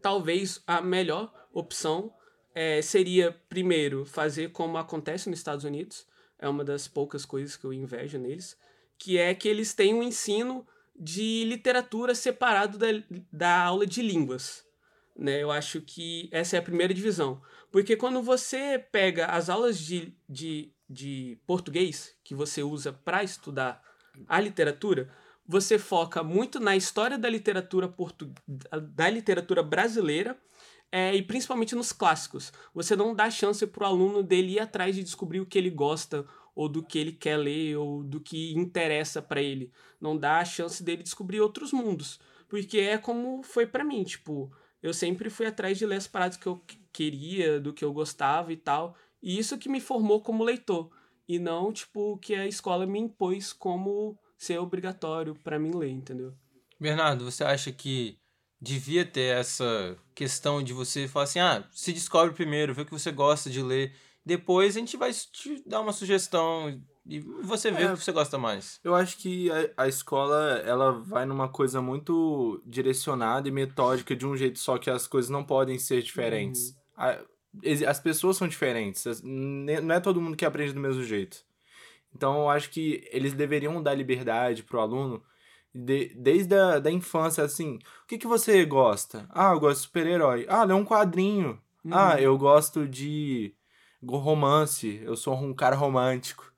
talvez 0.00 0.62
a 0.66 0.80
melhor 0.80 1.32
opção 1.52 2.12
é, 2.54 2.80
seria, 2.80 3.32
primeiro, 3.48 4.06
fazer 4.06 4.50
como 4.52 4.78
acontece 4.78 5.28
nos 5.28 5.38
Estados 5.38 5.64
Unidos, 5.64 6.06
é 6.38 6.48
uma 6.48 6.64
das 6.64 6.88
poucas 6.88 7.24
coisas 7.24 7.56
que 7.56 7.64
eu 7.64 7.72
invejo 7.72 8.18
neles, 8.18 8.56
que 8.98 9.18
é 9.18 9.34
que 9.34 9.48
eles 9.48 9.74
têm 9.74 9.92
um 9.92 10.02
ensino 10.02 10.66
de 10.94 11.44
literatura 11.44 12.14
separado 12.14 12.78
da, 12.78 12.86
da 13.32 13.62
aula 13.62 13.86
de 13.86 14.02
línguas. 14.02 14.64
Né? 15.16 15.42
Eu 15.42 15.50
acho 15.50 15.80
que 15.80 16.28
essa 16.32 16.56
é 16.56 16.58
a 16.58 16.62
primeira 16.62 16.94
divisão. 16.94 17.40
Porque 17.70 17.96
quando 17.96 18.22
você 18.22 18.78
pega 18.78 19.26
as 19.26 19.48
aulas 19.48 19.78
de, 19.78 20.16
de, 20.28 20.72
de 20.88 21.38
português 21.46 22.14
que 22.22 22.34
você 22.34 22.62
usa 22.62 22.92
para 22.92 23.24
estudar 23.24 23.82
a 24.28 24.40
literatura, 24.40 25.10
você 25.46 25.78
foca 25.78 26.22
muito 26.22 26.60
na 26.60 26.76
história 26.76 27.18
da 27.18 27.28
literatura 27.28 27.88
portu... 27.88 28.32
da 28.94 29.10
literatura 29.10 29.62
brasileira 29.62 30.38
é, 30.90 31.14
e 31.14 31.22
principalmente 31.22 31.74
nos 31.74 31.92
clássicos. 31.92 32.52
Você 32.72 32.94
não 32.94 33.14
dá 33.14 33.28
chance 33.30 33.66
para 33.66 33.82
o 33.82 33.86
aluno 33.86 34.22
dele 34.22 34.54
ir 34.54 34.60
atrás 34.60 34.94
de 34.94 35.02
descobrir 35.02 35.40
o 35.40 35.46
que 35.46 35.58
ele 35.58 35.70
gosta 35.70 36.24
ou 36.54 36.68
do 36.68 36.82
que 36.82 36.98
ele 36.98 37.12
quer 37.12 37.36
ler 37.36 37.76
ou 37.76 38.02
do 38.02 38.20
que 38.20 38.54
interessa 38.54 39.20
para 39.20 39.42
ele. 39.42 39.72
Não 40.00 40.16
dá 40.16 40.38
a 40.38 40.44
chance 40.44 40.82
dele 40.82 41.02
descobrir 41.02 41.40
outros 41.40 41.72
mundos, 41.72 42.20
porque 42.48 42.78
é 42.78 42.98
como 42.98 43.42
foi 43.42 43.66
para 43.66 43.84
mim, 43.84 44.04
tipo, 44.04 44.52
eu 44.82 44.92
sempre 44.94 45.30
fui 45.30 45.46
atrás 45.46 45.78
de 45.78 45.86
ler 45.86 45.96
as 45.96 46.06
paradas 46.06 46.36
que 46.36 46.46
eu 46.46 46.62
queria, 46.92 47.58
do 47.58 47.72
que 47.72 47.84
eu 47.84 47.92
gostava 47.92 48.52
e 48.52 48.56
tal, 48.56 48.96
e 49.22 49.38
isso 49.38 49.58
que 49.58 49.68
me 49.68 49.80
formou 49.80 50.20
como 50.20 50.44
leitor, 50.44 50.90
e 51.26 51.38
não 51.38 51.72
tipo 51.72 52.18
que 52.18 52.34
a 52.34 52.46
escola 52.46 52.86
me 52.86 52.98
impôs 52.98 53.52
como 53.52 54.18
ser 54.36 54.58
obrigatório 54.58 55.34
para 55.42 55.58
mim 55.58 55.72
ler, 55.74 55.90
entendeu? 55.90 56.34
Bernardo, 56.78 57.24
você 57.24 57.42
acha 57.42 57.72
que 57.72 58.18
devia 58.60 59.04
ter 59.04 59.36
essa 59.36 59.96
questão 60.14 60.62
de 60.62 60.72
você 60.72 61.08
falar 61.08 61.24
assim, 61.24 61.38
ah, 61.38 61.66
se 61.70 61.92
descobre 61.92 62.34
primeiro, 62.34 62.74
vê 62.74 62.82
o 62.82 62.86
que 62.86 62.92
você 62.92 63.12
gosta 63.12 63.50
de 63.50 63.62
ler, 63.62 63.94
depois 64.24 64.76
a 64.76 64.80
gente 64.80 64.96
vai 64.96 65.12
te 65.12 65.62
dar 65.66 65.80
uma 65.80 65.92
sugestão 65.92 66.80
e 67.06 67.20
você 67.20 67.70
vê 67.70 67.82
É. 67.82 67.92
o 67.92 67.96
que 67.96 68.02
você 68.02 68.12
gosta 68.12 68.38
mais. 68.38 68.80
Eu 68.82 68.94
acho 68.94 69.18
que 69.18 69.50
a, 69.50 69.84
a 69.84 69.88
escola, 69.88 70.62
ela 70.64 70.92
vai 70.92 71.26
numa 71.26 71.48
coisa 71.48 71.82
muito 71.82 72.62
direcionada 72.66 73.46
e 73.48 73.52
metódica 73.52 74.16
de 74.16 74.26
um 74.26 74.36
jeito 74.36 74.58
só 74.58 74.78
que 74.78 74.88
as 74.88 75.06
coisas 75.06 75.30
não 75.30 75.44
podem 75.44 75.78
ser 75.78 76.02
diferentes. 76.02 76.74
A- 76.96 77.18
exi- 77.62 77.84
as 77.86 78.00
pessoas 78.00 78.36
são 78.38 78.48
diferentes, 78.48 79.04
não 79.22 79.94
é 79.94 80.00
todo 80.00 80.20
mundo 80.20 80.36
que 80.36 80.44
aprende 80.46 80.72
do 80.72 80.80
mesmo 80.80 81.02
jeito. 81.04 81.38
Então 82.14 82.38
eu 82.42 82.48
acho 82.48 82.70
que 82.70 83.06
eles 83.12 83.32
deveriam 83.34 83.82
dar 83.82 83.94
liberdade 83.94 84.62
pro 84.62 84.80
aluno 84.80 85.22
de- 85.74 86.14
desde 86.16 86.54
a 86.54 86.78
da 86.78 86.90
infância, 86.90 87.42
assim, 87.44 87.74
o 88.04 88.06
que, 88.06 88.16
que 88.16 88.26
você 88.26 88.64
gosta? 88.64 89.26
Ah, 89.30 89.50
eu 89.52 89.60
gosto 89.60 89.80
de 89.80 89.86
super-herói. 89.86 90.46
Ah, 90.48 90.62
lê 90.64 90.72
um 90.72 90.84
quadrinho. 90.84 91.60
Ah, 91.90 92.18
eu 92.20 92.38
gosto 92.38 92.88
de 92.88 93.52
romance, 94.06 95.00
eu 95.04 95.16
sou 95.16 95.34
um 95.34 95.54
cara 95.54 95.76
romântico. 95.76 96.52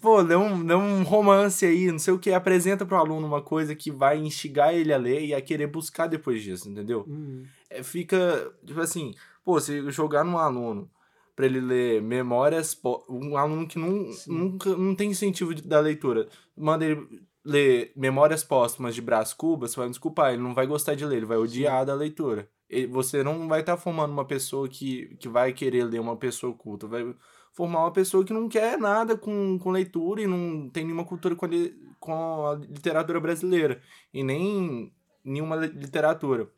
Pô, 0.00 0.20
lê 0.20 0.36
um, 0.36 0.64
lê 0.64 0.74
um 0.74 1.02
romance 1.02 1.66
aí, 1.66 1.90
não 1.90 1.98
sei 1.98 2.14
o 2.14 2.18
que, 2.18 2.32
apresenta 2.32 2.86
pro 2.86 2.96
aluno 2.96 3.26
uma 3.26 3.42
coisa 3.42 3.74
que 3.74 3.90
vai 3.90 4.18
instigar 4.18 4.72
ele 4.74 4.92
a 4.92 4.96
ler 4.96 5.24
e 5.24 5.34
a 5.34 5.40
querer 5.40 5.66
buscar 5.66 6.06
depois 6.06 6.42
disso, 6.42 6.68
entendeu? 6.68 7.04
Uhum. 7.08 7.44
É, 7.68 7.82
fica, 7.82 8.52
tipo 8.64 8.80
assim, 8.80 9.12
pô, 9.44 9.58
se 9.58 9.90
jogar 9.90 10.24
num 10.24 10.38
aluno 10.38 10.88
pra 11.34 11.46
ele 11.46 11.60
ler 11.60 12.02
memórias, 12.02 12.78
um 13.08 13.36
aluno 13.36 13.66
que 13.66 13.78
não, 13.78 14.10
nunca, 14.26 14.76
não 14.76 14.94
tem 14.94 15.10
incentivo 15.10 15.54
da 15.54 15.80
leitura, 15.80 16.28
manda 16.56 16.84
ele 16.84 17.22
ler 17.44 17.92
memórias 17.96 18.44
póstumas 18.44 18.94
de 18.94 19.02
Brás 19.02 19.32
Cubas, 19.32 19.72
você 19.72 19.80
vai 19.80 19.88
desculpar, 19.88 20.32
ele 20.32 20.42
não 20.42 20.54
vai 20.54 20.66
gostar 20.66 20.94
de 20.94 21.04
ler, 21.04 21.16
ele 21.16 21.26
vai 21.26 21.38
odiar 21.38 21.84
da 21.84 21.94
leitura. 21.94 22.48
Você 22.90 23.22
não 23.22 23.48
vai 23.48 23.60
estar 23.60 23.76
formando 23.76 24.12
uma 24.12 24.24
pessoa 24.24 24.68
que, 24.68 25.14
que 25.16 25.28
vai 25.28 25.52
querer 25.52 25.84
ler 25.84 26.00
uma 26.00 26.16
pessoa 26.16 26.54
culta, 26.54 26.86
vai 26.86 27.14
formar 27.52 27.80
uma 27.80 27.92
pessoa 27.92 28.24
que 28.24 28.32
não 28.32 28.48
quer 28.48 28.78
nada 28.78 29.16
com, 29.16 29.58
com 29.58 29.70
leitura 29.70 30.22
e 30.22 30.26
não 30.26 30.70
tem 30.70 30.84
nenhuma 30.84 31.04
cultura 31.04 31.36
com 31.36 31.44
a, 31.44 31.48
com 32.00 32.46
a 32.46 32.54
literatura 32.54 33.20
brasileira. 33.20 33.82
E 34.12 34.24
nem 34.24 34.92
nenhuma 35.22 35.56
li- 35.56 35.78
literatura. 35.78 36.50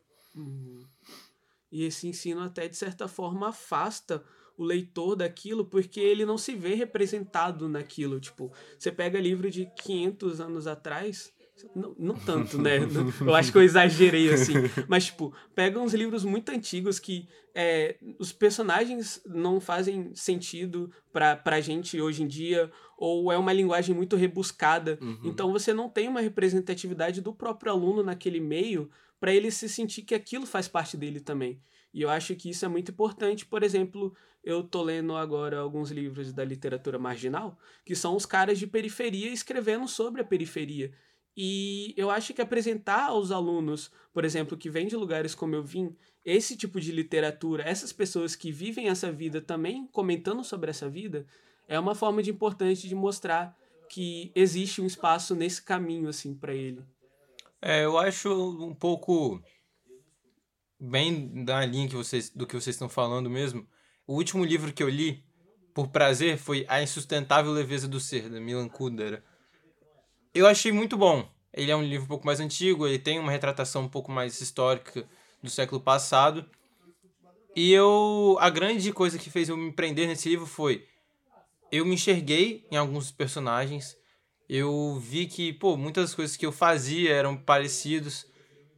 E 1.71 1.83
esse 1.83 2.07
ensino 2.07 2.41
até, 2.41 2.67
de 2.67 2.77
certa 2.77 3.07
forma, 3.07 3.49
afasta 3.49 4.23
o 4.57 4.63
leitor 4.63 5.17
daquilo 5.17 5.65
porque 5.65 5.99
ele 5.99 6.25
não 6.25 6.37
se 6.37 6.55
vê 6.55 6.75
representado 6.75 7.67
naquilo. 7.67 8.21
Tipo, 8.21 8.53
você 8.79 8.89
pega 8.89 9.19
livro 9.19 9.51
de 9.51 9.65
500 9.83 10.39
anos 10.39 10.67
atrás... 10.67 11.34
Não, 11.73 11.95
não 11.97 12.15
tanto, 12.15 12.61
né? 12.61 12.79
Eu 13.21 13.33
acho 13.33 13.51
que 13.51 13.57
eu 13.57 13.61
exagerei, 13.61 14.31
assim. 14.33 14.53
Mas, 14.87 15.05
tipo, 15.05 15.33
pega 15.53 15.79
uns 15.79 15.93
livros 15.93 16.25
muito 16.25 16.49
antigos 16.49 16.99
que 16.99 17.27
é, 17.53 17.97
os 18.19 18.33
personagens 18.33 19.21
não 19.25 19.61
fazem 19.61 20.13
sentido 20.13 20.91
pra, 21.13 21.35
pra 21.35 21.61
gente 21.61 21.99
hoje 22.01 22.23
em 22.23 22.27
dia, 22.27 22.69
ou 22.97 23.31
é 23.31 23.37
uma 23.37 23.53
linguagem 23.53 23.95
muito 23.95 24.15
rebuscada. 24.15 24.99
Então 25.23 25.51
você 25.51 25.73
não 25.73 25.89
tem 25.89 26.07
uma 26.09 26.19
representatividade 26.21 27.21
do 27.21 27.33
próprio 27.33 27.71
aluno 27.71 28.03
naquele 28.03 28.41
meio 28.41 28.89
para 29.19 29.33
ele 29.33 29.49
se 29.49 29.69
sentir 29.69 30.01
que 30.01 30.13
aquilo 30.13 30.45
faz 30.45 30.67
parte 30.67 30.97
dele 30.97 31.19
também. 31.21 31.61
E 31.93 32.01
eu 32.01 32.09
acho 32.09 32.35
que 32.35 32.49
isso 32.49 32.65
é 32.65 32.67
muito 32.67 32.91
importante. 32.91 33.45
Por 33.45 33.63
exemplo, 33.63 34.13
eu 34.43 34.61
tô 34.61 34.83
lendo 34.83 35.15
agora 35.15 35.59
alguns 35.59 35.89
livros 35.89 36.33
da 36.33 36.43
literatura 36.43 36.99
marginal, 36.99 37.57
que 37.85 37.95
são 37.95 38.15
os 38.15 38.25
caras 38.25 38.59
de 38.59 38.67
periferia 38.67 39.31
escrevendo 39.31 39.87
sobre 39.87 40.21
a 40.21 40.25
periferia. 40.25 40.91
E 41.35 41.93
eu 41.97 42.09
acho 42.09 42.33
que 42.33 42.41
apresentar 42.41 43.07
aos 43.07 43.31
alunos, 43.31 43.91
por 44.13 44.23
exemplo, 44.23 44.57
que 44.57 44.69
vêm 44.69 44.87
de 44.87 44.95
lugares 44.95 45.35
como 45.35 45.55
eu 45.55 45.63
vim, 45.63 45.95
esse 46.23 46.55
tipo 46.55 46.79
de 46.79 46.91
literatura, 46.91 47.63
essas 47.63 47.91
pessoas 47.91 48.35
que 48.35 48.51
vivem 48.51 48.87
essa 48.87 49.11
vida 49.11 49.41
também 49.41 49.85
comentando 49.87 50.43
sobre 50.43 50.69
essa 50.69 50.89
vida, 50.89 51.27
é 51.67 51.79
uma 51.79 51.93
forma 51.93 52.23
de 52.23 52.31
importante 52.31 52.87
de 52.87 52.95
mostrar 52.95 53.55
que 53.89 54.31
existe 54.33 54.81
um 54.81 54.85
espaço 54.85 55.35
nesse 55.35 55.61
caminho 55.61 56.07
assim 56.09 56.33
para 56.33 56.53
ele. 56.53 56.81
É, 57.61 57.83
eu 57.83 57.97
acho 57.97 58.29
um 58.31 58.73
pouco 58.73 59.41
bem 60.79 61.43
da 61.43 61.65
linha 61.65 61.87
que 61.87 61.95
vocês, 61.95 62.29
do 62.29 62.45
que 62.45 62.53
vocês 62.53 62.75
estão 62.75 62.89
falando 62.89 63.29
mesmo. 63.29 63.67
O 64.07 64.15
último 64.15 64.43
livro 64.43 64.73
que 64.73 64.83
eu 64.83 64.89
li, 64.89 65.23
por 65.73 65.89
prazer, 65.89 66.37
foi 66.37 66.65
A 66.67 66.81
Insustentável 66.81 67.51
Leveza 67.51 67.87
do 67.87 67.99
Ser, 67.99 68.29
da 68.29 68.39
Milan 68.39 68.69
Kundera. 68.69 69.23
Eu 70.35 70.45
achei 70.45 70.69
muito 70.69 70.97
bom. 70.97 71.25
Ele 71.53 71.71
é 71.71 71.75
um 71.77 71.81
livro 71.81 72.03
um 72.03 72.09
pouco 72.09 72.25
mais 72.25 72.41
antigo, 72.41 72.85
ele 72.85 72.99
tem 72.99 73.17
uma 73.17 73.31
retratação 73.31 73.83
um 73.83 73.87
pouco 73.87 74.11
mais 74.11 74.41
histórica 74.41 75.07
do 75.41 75.49
século 75.49 75.79
passado. 75.79 76.45
E 77.55 77.71
eu. 77.71 78.35
A 78.41 78.49
grande 78.49 78.91
coisa 78.91 79.17
que 79.17 79.29
fez 79.29 79.47
eu 79.47 79.55
me 79.55 79.71
prender 79.71 80.09
nesse 80.09 80.27
livro 80.27 80.45
foi. 80.45 80.85
Eu 81.71 81.85
me 81.85 81.95
enxerguei 81.95 82.67
em 82.69 82.75
alguns 82.75 83.11
personagens. 83.11 83.95
Eu 84.49 84.99
vi 85.01 85.25
que, 85.25 85.53
pô, 85.53 85.77
muitas 85.77 86.13
coisas 86.13 86.35
que 86.35 86.45
eu 86.45 86.51
fazia 86.51 87.13
eram 87.13 87.37
parecidos. 87.37 88.27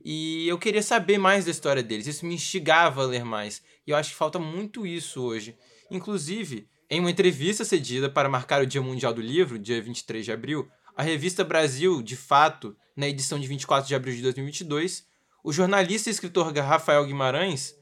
E 0.06 0.48
eu 0.48 0.60
queria 0.60 0.84
saber 0.84 1.18
mais 1.18 1.46
da 1.46 1.52
história 1.52 1.82
deles. 1.82 2.06
Isso 2.06 2.24
me 2.24 2.36
instigava 2.36 3.02
a 3.02 3.08
ler 3.08 3.26
mais. 3.26 3.64
E 3.86 3.90
eu 3.90 3.98
acho 3.98 4.12
que 4.12 4.16
falta 4.16 4.38
muito 4.38 4.86
isso 4.86 5.24
hoje. 5.24 5.58
Inclusive, 5.90 6.70
em 6.88 7.00
uma 7.00 7.10
entrevista 7.10 7.66
cedida 7.66 8.10
para 8.10 8.30
marcar 8.30 8.62
o 8.62 8.68
Dia 8.68 8.82
Mundial 8.82 9.12
do 9.12 9.22
Livro, 9.22 9.58
dia 9.58 9.82
23 9.82 10.24
de 10.24 10.32
abril, 10.32 10.70
a 10.98 11.04
revista 11.04 11.44
Brasil, 11.44 12.02
de 12.02 12.16
fato, 12.16 12.76
na 12.96 13.08
edição 13.08 13.40
de 13.40 13.46
24 13.46 13.88
de 13.88 13.94
abril 13.94 14.16
de 14.16 14.24
2022, 14.24 15.06
o 15.44 15.54
jornalista 15.54 16.10
e 16.10 16.12
escritor 16.12 16.52
Rafael 16.52 17.06
Guimarães 17.06 17.76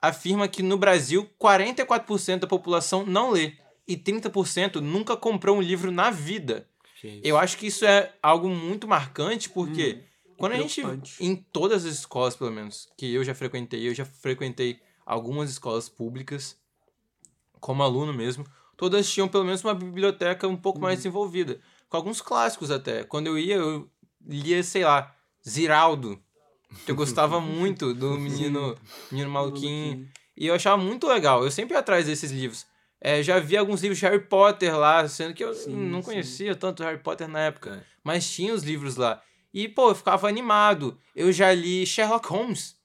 afirma 0.00 0.48
que 0.48 0.62
no 0.62 0.78
Brasil 0.78 1.28
44% 1.38 2.38
da 2.38 2.46
população 2.46 3.04
não 3.04 3.30
lê 3.30 3.52
e 3.86 3.94
30% 3.94 4.76
nunca 4.76 5.14
comprou 5.18 5.58
um 5.58 5.60
livro 5.60 5.92
na 5.92 6.10
vida. 6.10 6.66
Eu 7.22 7.36
acho 7.36 7.58
que 7.58 7.66
isso 7.66 7.84
é 7.84 8.14
algo 8.22 8.48
muito 8.48 8.88
marcante 8.88 9.50
porque 9.50 10.02
quando 10.38 10.52
a 10.52 10.56
gente 10.56 10.82
em 11.20 11.36
todas 11.36 11.84
as 11.84 11.92
escolas, 11.92 12.34
pelo 12.34 12.50
menos, 12.50 12.88
que 12.96 13.12
eu 13.12 13.22
já 13.22 13.34
frequentei, 13.34 13.86
eu 13.86 13.94
já 13.94 14.06
frequentei 14.06 14.80
algumas 15.04 15.50
escolas 15.50 15.90
públicas 15.90 16.58
como 17.60 17.82
aluno 17.82 18.14
mesmo, 18.14 18.46
todas 18.78 19.10
tinham 19.10 19.28
pelo 19.28 19.44
menos 19.44 19.62
uma 19.62 19.74
biblioteca 19.74 20.48
um 20.48 20.56
pouco 20.56 20.80
mais 20.80 20.98
desenvolvida, 20.98 21.60
com 21.88 21.96
alguns 21.96 22.20
clássicos 22.20 22.70
até. 22.70 23.04
Quando 23.04 23.26
eu 23.26 23.38
ia, 23.38 23.56
eu 23.56 23.90
lia, 24.26 24.62
sei 24.62 24.84
lá, 24.84 25.14
Ziraldo, 25.46 26.20
que 26.84 26.90
eu 26.90 26.96
gostava 26.96 27.40
muito 27.40 27.94
do 27.94 28.18
menino, 28.18 28.76
menino 29.10 29.30
maluquinho. 29.30 30.08
E 30.36 30.46
eu 30.46 30.54
achava 30.54 30.76
muito 30.82 31.06
legal. 31.06 31.42
Eu 31.44 31.50
sempre 31.50 31.74
ia 31.74 31.80
atrás 31.80 32.06
desses 32.06 32.30
livros. 32.30 32.66
É, 33.00 33.22
já 33.22 33.38
vi 33.38 33.56
alguns 33.56 33.82
livros 33.82 33.98
de 33.98 34.04
Harry 34.06 34.24
Potter 34.24 34.76
lá, 34.76 35.06
sendo 35.08 35.34
que 35.34 35.44
eu 35.44 35.52
não 35.68 36.00
sim. 36.00 36.06
conhecia 36.06 36.54
tanto 36.54 36.82
Harry 36.82 36.98
Potter 36.98 37.28
na 37.28 37.40
época. 37.40 37.76
É. 37.76 37.96
Mas 38.02 38.28
tinha 38.30 38.52
os 38.52 38.62
livros 38.62 38.96
lá. 38.96 39.22
E, 39.52 39.68
pô, 39.68 39.90
eu 39.90 39.94
ficava 39.94 40.28
animado. 40.28 40.98
Eu 41.14 41.32
já 41.32 41.52
li 41.52 41.86
Sherlock 41.86 42.28
Holmes. 42.28 42.76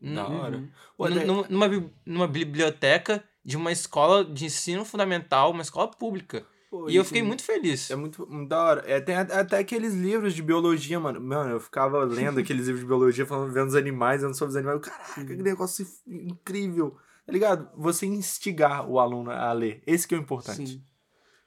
Da 0.00 0.26
hora. 0.26 0.68
Até- 1.00 1.24
numa, 1.24 1.68
numa 2.04 2.28
biblioteca 2.28 3.22
de 3.44 3.56
uma 3.56 3.72
escola 3.72 4.24
de 4.24 4.44
ensino 4.44 4.84
fundamental, 4.84 5.50
uma 5.50 5.62
escola 5.62 5.88
pública. 5.88 6.46
Pô, 6.70 6.88
E 6.88 6.96
eu 6.96 7.04
fiquei 7.04 7.22
muito 7.22 7.42
feliz. 7.42 7.90
É 7.90 7.96
muito, 7.96 8.26
muito 8.30 8.48
da 8.48 8.62
hora. 8.62 8.84
É, 8.86 9.00
tem 9.00 9.14
até 9.14 9.58
aqueles 9.58 9.94
livros 9.94 10.34
de 10.34 10.42
biologia, 10.42 11.00
mano. 11.00 11.20
Mano, 11.20 11.52
eu 11.52 11.60
ficava 11.60 12.04
lendo 12.04 12.40
aqueles 12.40 12.66
livros 12.66 12.80
de 12.80 12.86
biologia, 12.86 13.24
falando, 13.24 13.52
vendo 13.52 13.68
os 13.68 13.74
animais, 13.74 14.22
vendo 14.22 14.34
sobre 14.34 14.50
os 14.50 14.56
animais. 14.56 14.80
Caraca, 14.80 15.24
que 15.24 15.36
negócio 15.36 15.86
incrível. 16.06 16.96
Tá 17.24 17.32
ligado? 17.32 17.70
Você 17.76 18.06
instigar 18.06 18.88
o 18.88 18.98
aluno 18.98 19.30
a 19.30 19.52
ler. 19.52 19.82
Esse 19.86 20.06
que 20.06 20.14
é 20.14 20.18
o 20.18 20.20
importante. 20.20 20.66
Sim. 20.66 20.84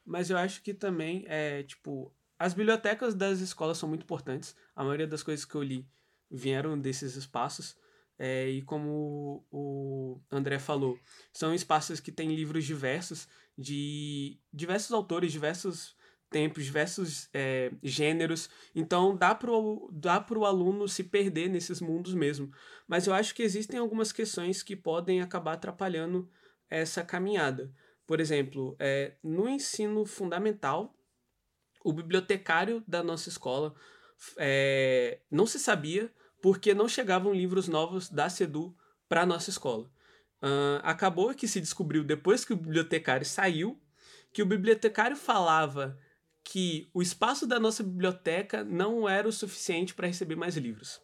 Mas 0.06 0.30
eu 0.30 0.38
acho 0.38 0.62
que 0.64 0.74
também 0.74 1.24
é, 1.28 1.64
tipo, 1.64 2.12
as 2.38 2.54
bibliotecas 2.54 3.14
das 3.14 3.40
escolas 3.40 3.78
são 3.78 3.88
muito 3.88 4.04
importantes. 4.04 4.56
A 4.76 4.84
maioria 4.84 5.08
das 5.08 5.22
coisas 5.22 5.46
que 5.46 5.54
eu 5.54 5.62
li 5.62 5.88
vieram 6.30 6.80
desses 6.80 7.16
espaços. 7.16 7.76
É, 8.24 8.48
e 8.48 8.62
como 8.62 9.44
o 9.52 10.22
André 10.30 10.60
falou, 10.60 10.96
são 11.34 11.56
espaços 11.56 12.00
que 12.00 12.12
têm 12.12 12.36
livros 12.36 12.66
diversos, 12.66 13.28
de 13.58 14.40
diversos 14.54 14.92
autores, 14.92 15.32
diversos 15.32 15.96
tempos, 16.30 16.64
diversos 16.64 17.30
é, 17.34 17.72
gêneros. 17.82 18.48
Então 18.76 19.18
dá 19.18 19.34
pro, 19.34 19.90
dá 19.92 20.22
pro 20.22 20.46
aluno 20.46 20.88
se 20.88 21.04
perder 21.04 21.50
nesses 21.50 21.82
mundos 21.82 22.14
mesmo. 22.14 22.52
Mas 22.88 23.08
eu 23.08 23.14
acho 23.16 23.34
que 23.34 23.42
existem 23.42 23.80
algumas 23.80 24.12
questões 24.12 24.62
que 24.62 24.76
podem 24.76 25.20
acabar 25.20 25.54
atrapalhando 25.54 26.30
essa 26.70 27.04
caminhada. 27.04 27.74
Por 28.06 28.20
exemplo, 28.20 28.76
é, 28.78 29.16
no 29.24 29.50
ensino 29.50 30.06
fundamental, 30.06 30.96
o 31.84 31.92
bibliotecário 31.92 32.84
da 32.88 33.02
nossa 33.02 33.30
escola 33.30 33.74
é, 34.38 35.22
não 35.32 35.48
se 35.48 35.58
sabia 35.58 36.14
porque 36.42 36.74
não 36.74 36.88
chegavam 36.88 37.34
livros 37.34 37.68
novos 37.68 38.10
da 38.10 38.30
SEDU 38.30 38.76
para 39.08 39.22
a 39.22 39.26
nossa 39.26 39.50
escola. 39.50 39.90
Ahn, 40.42 40.80
acabou 40.84 41.34
que 41.36 41.48
se 41.48 41.62
descobriu 41.62 42.04
depois 42.04 42.44
que 42.44 42.54
o 42.54 42.58
bibliotecário 42.58 43.26
saiu 43.26 43.80
que 44.34 44.42
o 44.42 44.46
bibliotecário 44.46 45.16
falava 45.16 45.98
que 46.44 46.90
o 46.94 47.02
espaço 47.02 47.46
da 47.46 47.60
nossa 47.60 47.84
biblioteca 47.84 48.64
não 48.64 49.08
era 49.08 49.28
o 49.28 49.32
suficiente 49.32 49.94
para 49.94 50.08
receber 50.08 50.36
mais 50.36 50.58
livros. 50.58 51.02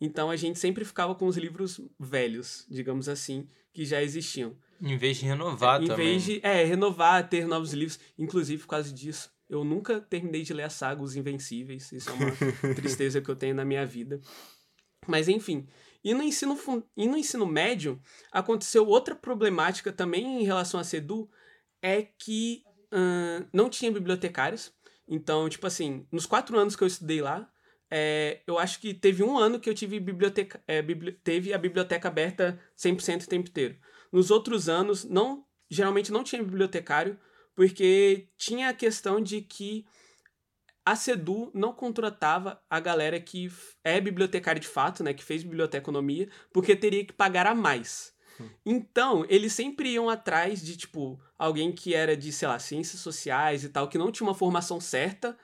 Então 0.00 0.30
a 0.30 0.36
gente 0.36 0.58
sempre 0.58 0.84
ficava 0.84 1.14
com 1.14 1.26
os 1.26 1.36
livros 1.36 1.80
velhos, 1.98 2.66
digamos 2.70 3.08
assim, 3.08 3.48
que 3.72 3.84
já 3.84 4.02
existiam. 4.02 4.56
Em 4.80 4.96
vez 4.96 5.18
de 5.18 5.26
renovar 5.26 5.82
em 5.82 5.88
também. 5.88 6.06
vez 6.06 6.24
de 6.24 6.40
é, 6.42 6.64
renovar, 6.64 7.28
ter 7.28 7.46
novos 7.46 7.72
livros. 7.74 7.98
Inclusive, 8.18 8.62
por 8.62 8.68
causa 8.68 8.90
disso, 8.92 9.30
eu 9.48 9.62
nunca 9.62 10.00
terminei 10.00 10.42
de 10.42 10.54
ler 10.54 10.62
a 10.62 10.70
saga 10.70 11.02
Os 11.02 11.16
Invencíveis. 11.16 11.92
Isso 11.92 12.08
é 12.08 12.12
uma 12.14 12.30
tristeza 12.74 13.20
que 13.20 13.28
eu 13.28 13.36
tenho 13.36 13.54
na 13.54 13.64
minha 13.64 13.84
vida. 13.84 14.20
Mas 15.06 15.28
enfim. 15.28 15.66
E 16.02 16.14
no 16.14 16.22
ensino, 16.22 16.58
e 16.96 17.06
no 17.06 17.16
ensino 17.16 17.46
médio, 17.46 18.00
aconteceu 18.32 18.86
outra 18.86 19.14
problemática 19.14 19.92
também 19.92 20.40
em 20.40 20.44
relação 20.44 20.80
a 20.80 20.84
SEDU, 20.84 21.30
é 21.82 22.02
que 22.02 22.62
não 23.52 23.68
tinha 23.70 23.92
bibliotecários. 23.92 24.72
Então, 25.06 25.48
tipo 25.48 25.66
assim, 25.66 26.06
nos 26.10 26.26
quatro 26.26 26.58
anos 26.58 26.76
que 26.76 26.82
eu 26.82 26.88
estudei 26.88 27.20
lá, 27.20 27.50
é, 27.90 28.40
eu 28.46 28.58
acho 28.58 28.80
que 28.80 28.94
teve 28.94 29.22
um 29.22 29.36
ano 29.36 29.58
que 29.58 29.68
eu 29.68 29.74
tive 29.74 29.98
biblioteca, 29.98 30.62
é, 30.66 30.80
bibli- 30.80 31.12
teve 31.12 31.52
a 31.52 31.58
biblioteca 31.58 32.06
aberta 32.08 32.60
100% 32.76 33.24
o 33.24 33.28
tempo 33.28 33.48
inteiro. 33.48 33.76
Nos 34.12 34.30
outros 34.30 34.68
anos, 34.68 35.04
não 35.04 35.44
geralmente 35.68 36.10
não 36.12 36.22
tinha 36.24 36.42
bibliotecário, 36.42 37.18
porque 37.54 38.28
tinha 38.36 38.68
a 38.68 38.74
questão 38.74 39.20
de 39.20 39.40
que 39.40 39.84
a 40.84 40.96
Sedu 40.96 41.50
não 41.54 41.72
contratava 41.72 42.62
a 42.68 42.80
galera 42.80 43.20
que 43.20 43.50
é 43.84 44.00
bibliotecária 44.00 44.60
de 44.60 44.68
fato, 44.68 45.04
né, 45.04 45.12
que 45.12 45.24
fez 45.24 45.42
biblioteconomia, 45.42 46.28
porque 46.52 46.74
teria 46.74 47.04
que 47.04 47.12
pagar 47.12 47.46
a 47.46 47.54
mais. 47.54 48.12
Então, 48.64 49.24
eles 49.28 49.52
sempre 49.52 49.90
iam 49.90 50.08
atrás 50.08 50.62
de, 50.62 50.76
tipo, 50.76 51.20
alguém 51.38 51.72
que 51.72 51.94
era 51.94 52.16
de, 52.16 52.32
sei 52.32 52.48
lá, 52.48 52.58
ciências 52.58 53.00
sociais 53.00 53.64
e 53.64 53.68
tal, 53.68 53.88
que 53.88 53.98
não 53.98 54.10
tinha 54.10 54.26
uma 54.26 54.34
formação 54.34 54.80
certa 54.80 55.36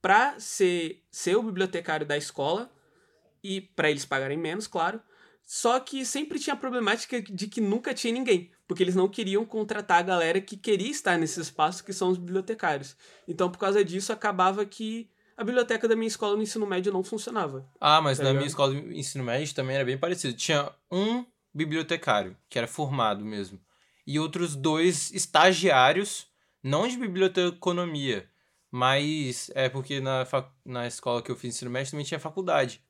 pra 0.00 0.38
ser, 0.38 1.02
ser 1.10 1.36
o 1.36 1.42
bibliotecário 1.42 2.06
da 2.06 2.16
escola 2.16 2.70
e 3.42 3.60
para 3.60 3.90
eles 3.90 4.04
pagarem 4.04 4.36
menos, 4.36 4.66
claro. 4.66 5.00
Só 5.44 5.78
que 5.80 6.04
sempre 6.04 6.38
tinha 6.38 6.54
a 6.54 6.58
problemática 6.58 7.20
de 7.20 7.46
que 7.46 7.60
nunca 7.60 7.94
tinha 7.94 8.12
ninguém, 8.12 8.50
porque 8.72 8.82
eles 8.82 8.94
não 8.94 9.06
queriam 9.06 9.44
contratar 9.44 9.98
a 9.98 10.02
galera 10.02 10.40
que 10.40 10.56
queria 10.56 10.90
estar 10.90 11.18
nesse 11.18 11.38
espaço, 11.38 11.84
que 11.84 11.92
são 11.92 12.08
os 12.08 12.16
bibliotecários. 12.16 12.96
Então, 13.28 13.50
por 13.50 13.58
causa 13.58 13.84
disso, 13.84 14.14
acabava 14.14 14.64
que 14.64 15.10
a 15.36 15.44
biblioteca 15.44 15.86
da 15.86 15.94
minha 15.94 16.08
escola 16.08 16.36
no 16.36 16.42
ensino 16.42 16.66
médio 16.66 16.90
não 16.90 17.04
funcionava. 17.04 17.68
Ah, 17.78 18.00
mas 18.00 18.16
Tá 18.16 18.24
na 18.24 18.30
ligado? 18.30 18.40
minha 18.40 18.48
escola 18.48 18.74
de 18.74 18.98
ensino 18.98 19.22
médio 19.24 19.54
também 19.54 19.76
era 19.76 19.84
bem 19.84 19.98
parecido. 19.98 20.32
Tinha 20.32 20.72
um 20.90 21.22
bibliotecário, 21.52 22.34
que 22.48 22.56
era 22.56 22.66
formado 22.66 23.22
mesmo, 23.26 23.60
e 24.06 24.18
outros 24.18 24.56
dois 24.56 25.12
estagiários, 25.12 26.26
não 26.62 26.88
de 26.88 26.96
biblioteconomia, 26.96 28.26
mas 28.70 29.50
é 29.54 29.68
porque 29.68 30.00
na, 30.00 30.26
na 30.64 30.86
escola 30.86 31.20
que 31.20 31.30
eu 31.30 31.36
fiz 31.36 31.54
ensino 31.54 31.70
médio 31.70 31.90
também 31.90 32.06
tinha 32.06 32.18
faculdade. 32.18 32.80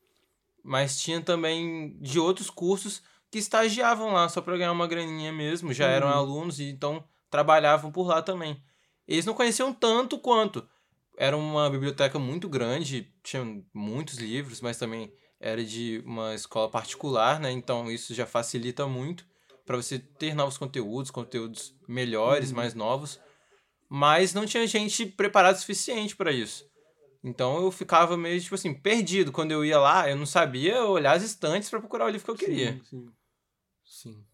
Mas 0.63 1.01
tinha 1.01 1.21
também 1.21 1.97
de 2.01 2.21
outros 2.21 2.49
cursos 2.51 3.03
que 3.33 3.39
estagiavam 3.39 4.13
lá 4.13 4.29
só 4.29 4.43
para 4.43 4.59
ganhar 4.59 4.73
uma 4.73 4.87
graninha 4.87 5.33
mesmo, 5.33 5.73
já 5.73 5.87
eram 5.89 6.07
Uhum. 6.07 6.13
alunos 6.13 6.61
e 6.61 6.65
então 6.69 7.03
trabalhavam 7.31 7.91
por 7.91 8.07
lá 8.07 8.21
também. 8.21 8.63
Eles 9.09 9.25
não 9.25 9.33
conheciam 9.33 9.73
tanto 9.73 10.19
quanto. 10.19 10.69
Era 11.17 11.35
uma 11.35 11.69
biblioteca 11.71 12.19
muito 12.19 12.47
grande, 12.47 13.11
tinha 13.23 13.43
muitos 13.73 14.19
livros, 14.19 14.61
mas 14.61 14.77
também 14.77 15.11
era 15.41 15.65
de 15.65 16.03
uma 16.05 16.35
escola 16.35 16.71
particular, 16.71 17.41
né? 17.41 17.51
Então 17.51 17.91
isso 17.91 18.13
já 18.15 18.27
facilita 18.27 18.87
muito 18.87 19.25
para 19.65 19.77
você 19.79 19.99
ter 19.99 20.35
novos 20.35 20.59
conteúdos, 20.59 21.11
conteúdos 21.11 21.75
melhores, 21.89 22.51
Uhum. 22.51 22.57
mais 22.57 22.75
novos. 22.75 23.19
Mas 23.89 24.35
não 24.35 24.45
tinha 24.45 24.67
gente 24.67 25.07
preparada 25.07 25.57
o 25.57 25.61
suficiente 25.61 26.15
para 26.15 26.31
isso. 26.33 26.65
Então 27.25 27.63
eu 27.63 27.71
ficava 27.71 28.15
meio, 28.17 28.39
tipo 28.41 28.55
assim, 28.57 28.75
perdido. 28.75 29.33
Quando 29.33 29.53
eu 29.53 29.65
ia 29.65 29.79
lá, 29.79 30.11
eu 30.11 30.17
não 30.17 30.27
sabia 30.27 30.85
olhar 30.85 31.13
as 31.17 31.23
estantes 31.23 31.71
para 31.71 31.79
procurar 31.81 32.07
o 32.07 32.09
livro 32.11 32.25
que 32.27 32.31
eu 32.31 32.37
queria. 32.37 32.73
Sim, 32.73 32.85
sim. 32.85 33.13
Sim. 33.93 34.25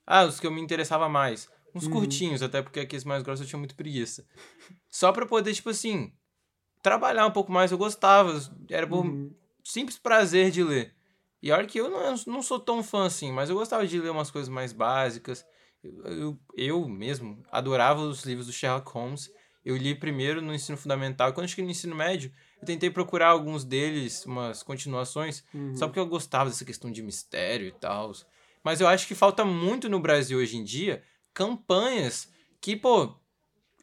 Ah, 0.07 0.25
os 0.25 0.39
que 0.39 0.47
eu 0.47 0.51
me 0.53 0.61
interessava 0.61 1.09
mais. 1.09 1.49
Uns 1.75 1.85
Uhum. 1.87 1.91
curtinhos, 1.91 2.43
até 2.43 2.63
porque 2.63 2.79
aqueles 2.81 3.05
mais 3.05 3.23
grossos 3.25 3.41
eu 3.45 3.49
tinha 3.49 3.59
muito 3.59 3.75
preguiça. 3.75 4.25
Só 4.89 5.11
pra 5.13 5.27
poder, 5.27 5.53
tipo 5.55 5.71
assim, 5.71 6.13
trabalhar 6.87 7.27
um 7.27 7.33
pouco 7.33 7.51
mais. 7.51 7.73
Eu 7.73 7.79
gostava. 7.79 8.33
Era 8.71 8.87
por 8.87 9.05
Uhum. 9.05 9.35
simples 9.65 9.99
prazer 9.99 10.53
de 10.53 10.63
ler. 10.63 10.95
E 11.43 11.51
olha 11.51 11.67
que 11.67 11.79
eu 11.81 11.91
não, 11.91 11.99
eu 12.01 12.15
não 12.29 12.41
sou 12.43 12.61
tão 12.61 12.81
fã 12.81 13.07
assim, 13.07 13.33
mas 13.33 13.51
eu 13.51 13.57
gostava 13.57 13.85
de 13.85 13.99
ler 14.01 14.11
umas 14.11 14.31
coisas 14.31 14.49
mais 14.49 14.73
básicas. 14.73 15.45
Eu, 15.83 16.05
eu, 16.07 16.39
eu 16.57 16.89
mesmo 16.89 17.43
adorava 17.51 18.01
os 18.03 18.25
livros 18.25 18.47
do 18.47 18.53
Sherlock 18.53 18.89
Holmes. 18.93 19.29
Eu 19.65 19.77
li 19.77 19.97
primeiro 19.97 20.41
no 20.41 20.55
ensino 20.55 20.79
fundamental. 20.79 21.29
E 21.29 21.33
quando 21.33 21.47
eu 21.47 21.49
cheguei 21.49 21.65
no 21.65 21.73
ensino 21.73 21.97
médio, 21.97 22.33
eu 22.61 22.67
tentei 22.67 22.89
procurar 22.89 23.31
alguns 23.31 23.65
deles, 23.65 24.25
umas 24.25 24.63
continuações, 24.63 25.43
Uhum. 25.53 25.75
só 25.75 25.89
porque 25.89 25.99
eu 25.99 26.07
gostava 26.07 26.49
dessa 26.49 26.65
questão 26.65 26.93
de 26.93 27.03
mistério 27.03 27.67
e 27.67 27.73
tal. 27.73 28.13
Mas 28.63 28.81
eu 28.81 28.87
acho 28.87 29.09
que 29.09 29.15
falta 29.17 29.45
muito 29.45 29.89
no 29.89 29.99
Brasil 29.99 30.39
hoje 30.39 30.57
em 30.57 30.63
dia 30.63 31.03
campanhas 31.35 32.31
que, 32.61 32.77
pô, 32.77 33.13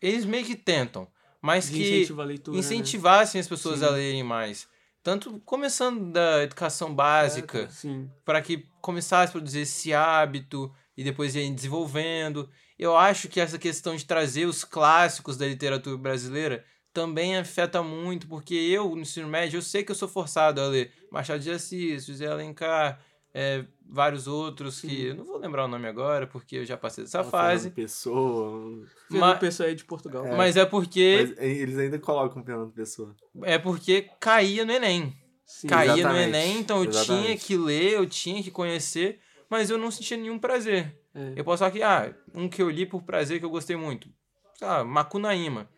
eles 0.01 0.23
meio 0.25 0.45
que 0.45 0.55
tentam, 0.55 1.07
mas 1.43 1.69
De 1.69 1.73
que 1.73 1.84
incentivar 1.84 2.25
leitura, 2.25 2.56
né? 2.56 2.60
incentivassem 2.62 3.41
as 3.41 3.47
pessoas 3.49 3.79
Sim. 3.79 3.86
a 3.86 3.89
lerem 3.89 4.23
mais. 4.23 4.65
Tanto 5.03 5.41
começando 5.41 6.13
da 6.13 6.41
educação 6.41 6.95
básica, 6.95 7.69
Sim. 7.69 8.10
para 8.23 8.41
que 8.41 8.65
começasse 8.82 9.29
a 9.29 9.34
produzir 9.34 9.60
esse 9.60 9.93
hábito 9.93 10.73
e 10.95 11.03
depois 11.03 11.36
ir 11.36 11.53
desenvolvendo. 11.53 12.49
Eu 12.79 12.95
acho 12.95 13.27
que 13.27 13.41
essa 13.41 13.60
questão 13.60 13.93
de 13.93 14.06
trazer 14.06 14.45
os 14.45 14.63
clássicos 14.63 15.36
da 15.36 15.45
literatura 15.45 15.97
brasileira 15.97 16.63
também 16.93 17.36
afeta 17.36 17.84
muito, 17.84 18.25
porque 18.27 18.53
eu, 18.53 18.95
no 18.95 19.01
ensino 19.01 19.27
médio, 19.27 19.58
eu 19.58 19.62
sei 19.62 19.84
que 19.84 19.91
eu 19.91 19.95
sou 19.95 20.08
forçado 20.08 20.62
a 20.62 20.67
ler 20.67 20.93
Machado 21.12 21.41
de 21.41 21.51
Assis, 21.51 22.06
José 22.06 22.27
Alencar, 22.27 23.01
é, 23.33 23.65
vários 23.89 24.27
outros 24.27 24.79
que 24.79 25.07
eu 25.07 25.15
não 25.15 25.25
vou 25.25 25.37
lembrar 25.37 25.65
o 25.65 25.67
nome 25.67 25.87
agora, 25.87 26.27
porque 26.27 26.57
eu 26.57 26.65
já 26.65 26.77
passei 26.77 27.03
dessa 27.03 27.23
Fernando 27.23 27.31
fase. 27.31 27.71
Pessoa. 27.71 28.85
Fernando 29.09 29.39
Pessoa 29.39 29.69
é 29.69 29.73
de 29.73 29.83
Portugal. 29.83 30.25
Mas 30.37 30.55
é 30.55 30.65
porque 30.65 31.25
Mas 31.35 31.43
eles 31.43 31.77
ainda 31.77 31.97
colocam 31.97 32.43
Fernando 32.43 32.71
Pessoa. 32.71 33.15
é 33.43 33.57
porque 33.57 34.09
caía 34.19 34.63
no 34.65 34.71
Enem. 34.71 35.15
Sim. 35.45 35.67
caía 35.67 36.07
no 36.07 36.17
Enem, 36.17 36.59
então 36.59 36.83
eu 36.83 36.89
tinha 36.89 37.03
exatamente. 37.03 37.45
que 37.45 37.57
ler, 37.57 37.93
eu 37.93 38.07
tinha 38.07 38.41
que 38.41 38.49
conhecer, 38.49 39.19
mas 39.49 39.69
eu 39.69 39.77
não 39.77 39.91
sentia 39.91 40.17
nenhum 40.17 40.39
prazer. 40.39 40.97
É. 41.13 41.33
Eu 41.35 41.43
posso 41.43 41.59
falar 41.59 41.71
que, 41.71 41.83
ah, 41.83 42.13
um 42.33 42.49
que 42.49 42.61
eu 42.61 42.69
li 42.69 42.85
por 42.85 43.03
prazer 43.03 43.39
que 43.39 43.45
eu 43.45 43.49
gostei 43.49 43.75
muito. 43.75 44.09
Sei 44.55 44.67
lá, 44.67 44.83
Macunaíma. 44.83 45.69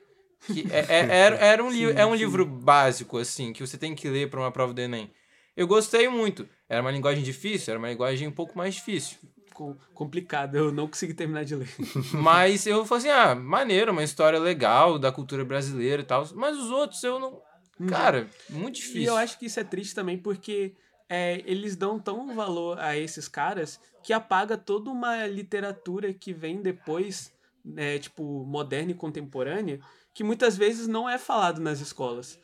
Que 0.45 0.65
é, 0.71 0.85
é, 0.87 1.07
era, 1.09 1.35
era 1.37 1.63
um, 1.63 1.71
Sim, 1.71 1.85
é 1.95 2.05
um 2.05 2.11
sim. 2.11 2.17
livro 2.17 2.45
básico, 2.45 3.17
assim, 3.17 3.51
que 3.51 3.65
você 3.65 3.77
tem 3.77 3.95
que 3.95 4.07
ler 4.07 4.29
para 4.29 4.39
uma 4.39 4.51
prova 4.51 4.73
do 4.73 4.79
Enem. 4.79 5.11
Eu 5.57 5.67
gostei 5.67 6.07
muito. 6.07 6.47
Era 6.67 6.82
uma 6.82 6.91
linguagem 6.91 7.23
difícil, 7.23 7.71
era 7.71 7.80
uma 7.80 7.89
linguagem 7.89 8.28
um 8.28 8.32
pouco 8.32 8.58
mais 8.58 8.75
difícil. 8.75 9.17
Com- 9.54 9.78
complicado, 9.93 10.56
eu 10.56 10.71
não 10.71 10.88
consegui 10.88 11.13
terminar 11.13 11.45
de 11.45 11.56
ler. 11.56 11.69
Mas 12.13 12.65
eu 12.65 12.86
falei 12.86 13.10
assim, 13.10 13.19
ah, 13.21 13.36
maneiro, 13.36 13.91
uma 13.91 14.04
história 14.04 14.39
legal 14.39 14.99
da 14.99 15.12
cultura 15.12 15.45
brasileira 15.45 16.01
e 16.01 16.06
tal. 16.06 16.28
Mas 16.34 16.58
os 16.58 16.69
outros 16.71 17.04
eu 17.04 17.19
não. 17.19 17.41
Cara, 17.88 18.28
muito 18.49 18.75
difícil. 18.75 19.01
E 19.01 19.06
eu 19.06 19.15
acho 19.15 19.38
que 19.38 19.45
isso 19.45 19.60
é 19.60 19.63
triste 19.63 19.93
também 19.93 20.17
porque 20.17 20.75
é, 21.10 21.41
eles 21.45 21.75
dão 21.75 21.99
tão 21.99 22.34
valor 22.34 22.80
a 22.80 22.97
esses 22.97 23.28
caras 23.28 23.80
que 24.04 24.13
apaga 24.13 24.58
toda 24.58 24.89
uma 24.89 25.25
literatura 25.28 26.13
que 26.13 26.34
vem 26.34 26.62
depois, 26.62 27.34
né, 27.63 27.99
tipo, 27.99 28.45
moderna 28.45 28.91
e 28.91 28.95
contemporânea, 28.95 29.80
que 30.13 30.23
muitas 30.23 30.58
vezes 30.58 30.88
não 30.88 31.10
é 31.10 31.17
falado 31.17 31.60
nas 31.60 31.80
escolas. 31.80 32.39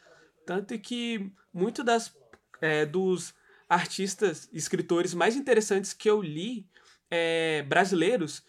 Tanto 0.46 0.78
que 0.80 1.32
muito 1.54 1.84
das, 1.84 2.14
é, 2.60 2.86
dos 2.86 3.34
artistas, 3.72 4.50
escritores 4.52 5.14
mais 5.14 5.38
interessantes 5.38 5.94
que 5.94 6.10
eu 6.10 6.22
li, 6.22 6.68
é, 7.10 7.64
brasileiros, 7.64 8.44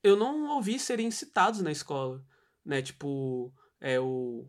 eu 0.00 0.16
não 0.16 0.48
ouvi 0.54 0.78
serem 0.78 1.10
citados 1.10 1.60
na 1.60 1.72
escola. 1.72 2.24
Né? 2.64 2.80
Tipo, 2.80 3.52
é, 3.80 3.98
o, 3.98 4.46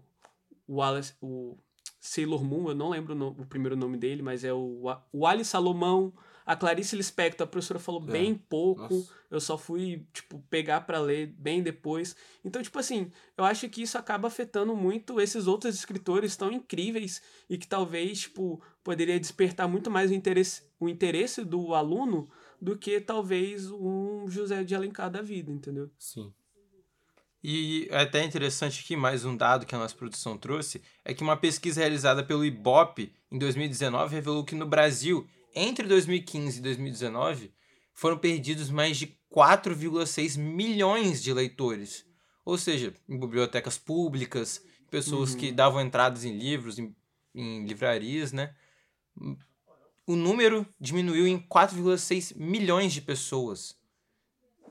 o 0.68 0.76
Wallace, 0.76 1.16
o 1.20 1.58
Sailor 2.00 2.44
Moon, 2.44 2.70
eu 2.70 2.76
não 2.76 2.90
lembro 2.90 3.18
o, 3.18 3.30
o 3.30 3.46
primeiro 3.48 3.76
nome 3.76 3.98
dele, 3.98 4.22
mas 4.22 4.44
é 4.44 4.54
o, 4.54 4.84
o 5.12 5.26
Ali 5.26 5.44
Salomão, 5.44 6.14
a 6.46 6.56
Clarice 6.56 6.96
Lispector, 6.96 7.46
a 7.46 7.50
professora 7.50 7.80
falou 7.80 8.04
É. 8.08 8.12
bem 8.12 8.34
pouco, 8.36 8.82
Nossa. 8.96 9.10
eu 9.30 9.40
só 9.40 9.58
fui, 9.58 10.06
tipo, 10.14 10.40
pegar 10.50 10.82
pra 10.82 11.00
ler 11.00 11.28
bem 11.38 11.62
depois. 11.62 12.16
Então, 12.44 12.62
tipo 12.62 12.78
assim, 12.80 13.12
eu 13.38 13.44
acho 13.44 13.68
que 13.70 13.82
isso 13.82 13.98
acaba 13.98 14.28
afetando 14.28 14.76
muito 14.76 15.20
esses 15.22 15.48
outros 15.48 15.76
escritores 15.76 16.36
tão 16.36 16.52
incríveis 16.52 17.22
e 17.50 17.58
que 17.58 17.68
talvez, 17.68 18.22
tipo, 18.22 18.62
poderia 18.84 19.20
despertar 19.20 19.68
muito 19.68 19.90
mais 19.92 20.12
o 20.12 20.14
interesse, 20.14 20.64
o 20.80 20.90
interesse 20.90 21.44
do 21.46 21.74
aluno 21.74 22.30
do 22.60 22.78
que 22.78 23.00
talvez 23.02 23.70
um 23.72 24.28
José 24.30 24.64
de 24.64 24.76
Alencar 24.76 25.10
da 25.10 25.22
vida, 25.22 25.52
entendeu? 25.52 25.90
Sim. 25.98 26.32
E 27.44 27.88
é 27.90 28.02
até 28.02 28.24
interessante 28.24 28.82
aqui, 28.84 28.96
mais 28.96 29.26
um 29.26 29.36
dado 29.36 29.66
que 29.66 29.74
a 29.74 29.78
nossa 29.78 29.96
produção 29.96 30.38
trouxe, 30.38 30.80
é 31.04 31.12
que 31.12 31.24
uma 31.24 31.36
pesquisa 31.36 31.80
realizada 31.82 32.24
pelo 32.24 32.46
IBOP 32.46 33.12
em 33.32 33.40
2019 33.40 34.14
revelou 34.14 34.44
que 34.46 34.54
no 34.54 34.68
Brasil, 34.68 35.28
entre 35.56 35.88
2015 35.88 36.60
e 36.60 36.62
2019, 36.62 37.54
foram 37.94 38.18
perdidos 38.18 38.70
mais 38.70 38.98
de 38.98 39.18
4,6 39.34 40.38
milhões 40.38 41.22
de 41.22 41.34
leitores. 41.34 42.06
Ou 42.44 42.58
seja, 42.58 42.94
em 43.08 43.20
bibliotecas 43.20 43.78
públicas, 43.78 44.64
pessoas 44.90 45.36
que 45.36 45.52
davam 45.52 45.82
entradas 45.82 46.26
em 46.26 46.38
livros, 46.38 46.80
em, 46.80 46.96
em 47.34 47.66
livrarias, 47.66 48.34
né? 48.34 48.54
O 50.06 50.16
número 50.16 50.68
diminuiu 50.80 51.28
em 51.28 51.40
4,6 51.40 52.36
milhões 52.36 52.92
de 52.92 53.02
pessoas. 53.02 53.78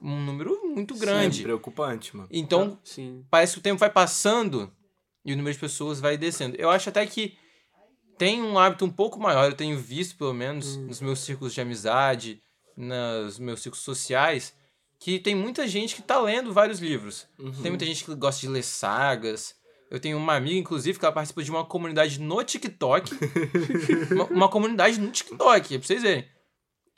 Um 0.02 0.20
número 0.20 0.60
muito 0.66 0.94
grande. 0.96 1.40
É 1.40 1.44
preocupante, 1.44 2.16
mano. 2.16 2.28
Então, 2.32 2.78
Sim. 2.82 3.24
parece 3.30 3.54
que 3.54 3.60
o 3.60 3.62
tempo 3.62 3.78
vai 3.78 3.90
passando 3.90 4.72
e 5.24 5.32
o 5.32 5.36
número 5.36 5.54
de 5.54 5.60
pessoas 5.60 6.00
vai 6.00 6.16
descendo. 6.16 6.56
Eu 6.56 6.70
acho 6.70 6.88
até 6.88 7.06
que 7.06 7.36
tem 8.20 8.42
um 8.42 8.58
hábito 8.58 8.84
um 8.84 8.90
pouco 8.90 9.18
maior, 9.18 9.46
eu 9.46 9.56
tenho 9.56 9.78
visto, 9.78 10.14
pelo 10.14 10.34
menos, 10.34 10.76
nos 10.76 11.00
meus 11.00 11.20
círculos 11.20 11.54
de 11.54 11.60
amizade, 11.62 12.38
nos 12.76 13.38
meus 13.38 13.62
círculos 13.62 13.82
sociais, 13.82 14.54
que 14.98 15.18
tem 15.18 15.34
muita 15.34 15.66
gente 15.66 15.94
que 15.94 16.02
tá 16.02 16.20
lendo 16.20 16.52
vários 16.52 16.80
livros. 16.80 17.26
Tem 17.62 17.70
muita 17.70 17.86
gente 17.86 18.04
que 18.04 18.14
gosta 18.14 18.42
de 18.42 18.48
ler 18.48 18.62
sagas. 18.62 19.54
Eu 19.90 19.98
tenho 19.98 20.18
uma 20.18 20.34
amiga, 20.34 20.58
inclusive, 20.58 20.98
que 20.98 21.04
ela 21.06 21.14
participa 21.14 21.42
de 21.42 21.50
uma 21.50 21.64
comunidade 21.64 22.20
no 22.20 22.44
TikTok. 22.44 23.10
uma, 24.12 24.24
uma 24.26 24.48
comunidade 24.50 25.00
no 25.00 25.10
TikTok, 25.10 25.78
pra 25.78 25.86
vocês 25.86 26.02
verem. 26.02 26.28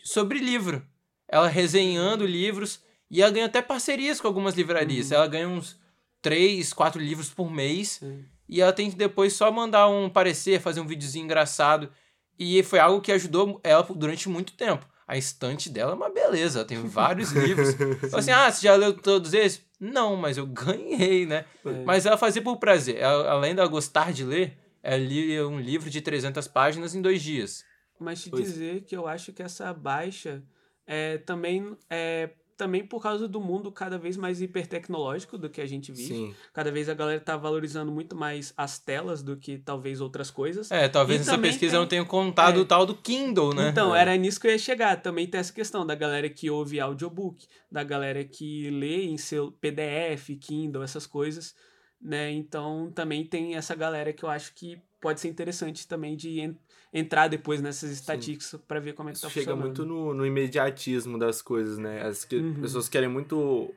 Sobre 0.03 0.41
livro. 0.41 0.85
Ela 1.29 1.47
resenhando 1.47 2.27
livros. 2.27 2.81
E 3.09 3.23
ela 3.23 3.31
ganha 3.31 3.47
até 3.47 3.63
parcerias 3.63 4.21
com 4.21 4.27
algumas 4.27 4.57
livrarias. 4.57 5.13
Ela 5.13 5.29
ganha 5.29 5.49
uns 5.49 5.79
três, 6.21 6.73
quatro 6.73 7.01
livros 7.01 7.31
por 7.31 7.49
mês. 7.49 8.01
Sim. 8.01 8.25
E 8.53 8.61
ela 8.61 8.71
tem 8.71 8.91
que 8.91 8.97
depois 8.97 9.33
só 9.33 9.51
mandar 9.51 9.89
um 9.89 10.11
parecer, 10.11 10.61
fazer 10.61 10.79
um 10.83 10.87
videozinho 10.87 11.25
engraçado. 11.25 11.91
E 12.39 12.63
foi 12.63 12.79
algo 12.79 13.01
que 13.01 13.11
ajudou 13.11 13.59
ela 13.65 13.83
durante 13.83 14.29
muito 14.29 14.53
tempo. 14.53 14.87
A 15.09 15.17
estante 15.17 15.71
dela 15.71 15.93
é 15.93 15.95
uma 15.95 16.11
beleza, 16.11 16.59
ela 16.59 16.69
tem 16.69 16.77
vários 16.87 17.33
livros. 17.33 17.73
Fala 18.11 18.19
assim, 18.19 18.31
ah, 18.31 18.53
você 18.53 18.67
já 18.67 18.77
leu 18.77 18.93
todos 18.93 19.33
esses? 19.33 19.65
Não, 19.81 20.17
mas 20.17 20.37
eu 20.37 20.45
ganhei, 20.53 21.25
né? 21.25 21.47
É. 21.65 21.83
Mas 21.87 22.05
ela 22.05 22.19
fazia 22.19 22.43
por 22.43 22.59
prazer. 22.59 22.99
Ela, 22.99 23.31
além 23.31 23.55
de 23.55 23.61
ela 23.61 23.71
gostar 23.71 24.13
de 24.13 24.23
ler, 24.23 24.59
ela 24.83 24.99
lia 24.99 25.49
um 25.49 25.59
livro 25.59 25.89
de 25.89 26.03
300 26.03 26.47
páginas 26.47 26.95
em 26.95 27.01
dois 27.01 27.23
dias. 27.23 27.65
Mas 27.99 28.23
te 28.23 28.29
Pois. 28.29 28.45
dizer 28.45 28.83
que 28.83 28.95
eu 28.95 29.09
acho 29.09 29.33
que 29.33 29.43
essa 29.43 29.73
baixa 29.73 30.43
é 30.87 31.17
também 31.17 31.75
é 31.89 32.29
também 32.57 32.85
por 32.85 33.03
causa 33.03 33.27
do 33.27 33.41
mundo 33.41 33.71
cada 33.73 33.99
vez 33.99 34.17
mais 34.17 34.41
hipertecnológico 34.41 35.37
do 35.39 35.49
que 35.51 35.61
a 35.61 35.67
gente 35.67 35.91
vive. 35.93 36.09
Sim. 36.15 36.35
Cada 36.53 36.71
vez 36.71 36.89
a 36.89 36.95
galera 36.95 37.21
tá 37.21 37.37
valorizando 37.37 37.91
muito 37.93 38.15
mais 38.17 38.53
as 38.57 38.79
telas 38.79 39.23
do 39.23 39.37
que 39.37 39.59
talvez 39.59 40.01
outras 40.01 40.31
coisas. 40.31 40.71
É, 40.71 40.89
talvez 40.89 41.17
E 41.17 41.21
nessa 41.21 41.33
também 41.33 41.51
pesquisa 41.51 41.71
tem- 41.73 41.77
eu 41.77 41.81
não 41.83 41.89
tenha 41.89 42.05
contado 42.05 42.59
é. 42.59 42.63
o 42.63 42.65
tal 42.65 42.87
do 42.87 42.95
Kindle, 42.95 43.55
né? 43.55 43.69
Então, 43.71 43.95
É. 43.95 44.01
era 44.01 44.17
nisso 44.17 44.41
que 44.41 44.47
eu 44.47 44.51
ia 44.53 44.59
chegar. 44.59 45.01
Também 45.03 45.27
tem 45.27 45.41
essa 45.41 45.53
questão 45.53 45.87
da 45.87 45.95
galera 45.95 46.29
que 46.29 46.51
ouve 46.51 46.79
audiobook, 46.81 47.47
da 47.71 47.83
galera 47.83 48.25
que 48.25 48.71
lê 48.71 49.05
em 49.05 49.17
seu 49.19 49.51
PDF, 49.53 50.37
Kindle, 50.41 50.83
essas 50.83 51.07
coisas, 51.07 51.55
né? 52.03 52.31
Então, 52.33 52.91
também 52.95 53.25
tem 53.25 53.55
essa 53.55 53.75
galera 53.75 54.13
que 54.13 54.25
eu 54.25 54.29
acho 54.29 54.53
que 54.55 54.79
pode 55.01 55.21
ser 55.21 55.29
interessante 55.29 55.87
também 55.87 56.17
de 56.17 56.41
en- 56.41 56.57
entrar 56.93 57.29
depois 57.29 57.61
nessas 57.61 57.91
estatísticas 57.91 58.61
pra 58.69 58.79
ver 58.81 58.93
como 58.95 59.09
é 59.09 59.13
que 59.13 59.19
Isso 59.19 59.27
tá 59.27 59.33
chega 59.33 59.53
funcionando. 59.53 59.67
muito 59.67 59.85
no, 59.87 60.13
no 60.15 60.27
imediatismo 60.27 61.19
das 61.19 61.41
coisas, 61.43 61.79
né? 61.79 62.03
As 62.03 62.25
que- 62.25 62.37
Uhum. 62.37 62.61
pessoas 62.61 62.89
querem 62.89 63.09
muito. 63.09 63.73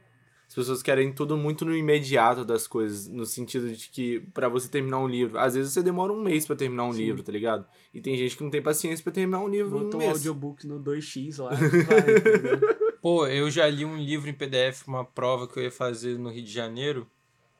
As 0.47 0.53
pessoas 0.53 0.83
querem 0.83 1.11
tudo 1.11 1.35
muito 1.35 1.65
no 1.65 1.75
imediato 1.75 2.45
das 2.45 2.67
coisas, 2.67 3.07
no 3.07 3.25
sentido 3.25 3.67
de 3.73 3.89
que 3.89 4.19
pra 4.31 4.47
você 4.47 4.69
terminar 4.69 4.99
um 4.99 5.07
livro, 5.07 5.39
às 5.39 5.55
vezes 5.55 5.73
você 5.73 5.81
demora 5.81 6.13
um 6.13 6.21
mês 6.21 6.45
pra 6.45 6.55
terminar 6.55 6.83
um 6.85 6.93
Sim. 6.93 6.99
livro, 7.05 7.23
tá 7.23 7.31
ligado? 7.31 7.65
E 7.91 7.99
tem 7.99 8.15
gente 8.15 8.37
que 8.37 8.43
não 8.43 8.51
tem 8.51 8.61
paciência 8.61 9.03
pra 9.03 9.11
terminar 9.11 9.39
um 9.39 9.47
livro 9.49 9.71
Botou 9.79 9.89
em 9.89 9.93
um 9.93 9.95
um 9.95 9.97
mês. 10.09 10.11
audiobook 10.19 10.67
no 10.67 10.79
2x 10.79 11.39
lá. 11.39 11.49
vai? 11.55 12.95
Pô, 13.01 13.25
eu 13.27 13.49
já 13.49 13.67
li 13.67 13.83
um 13.85 13.97
livro 13.97 14.29
em 14.29 14.33
PDF, 14.33 14.87
uma 14.87 15.03
prova 15.03 15.47
que 15.47 15.57
eu 15.57 15.63
ia 15.63 15.71
fazer 15.71 16.17
no 16.19 16.29
Rio 16.29 16.43
de 16.43 16.51
Janeiro. 16.51 17.07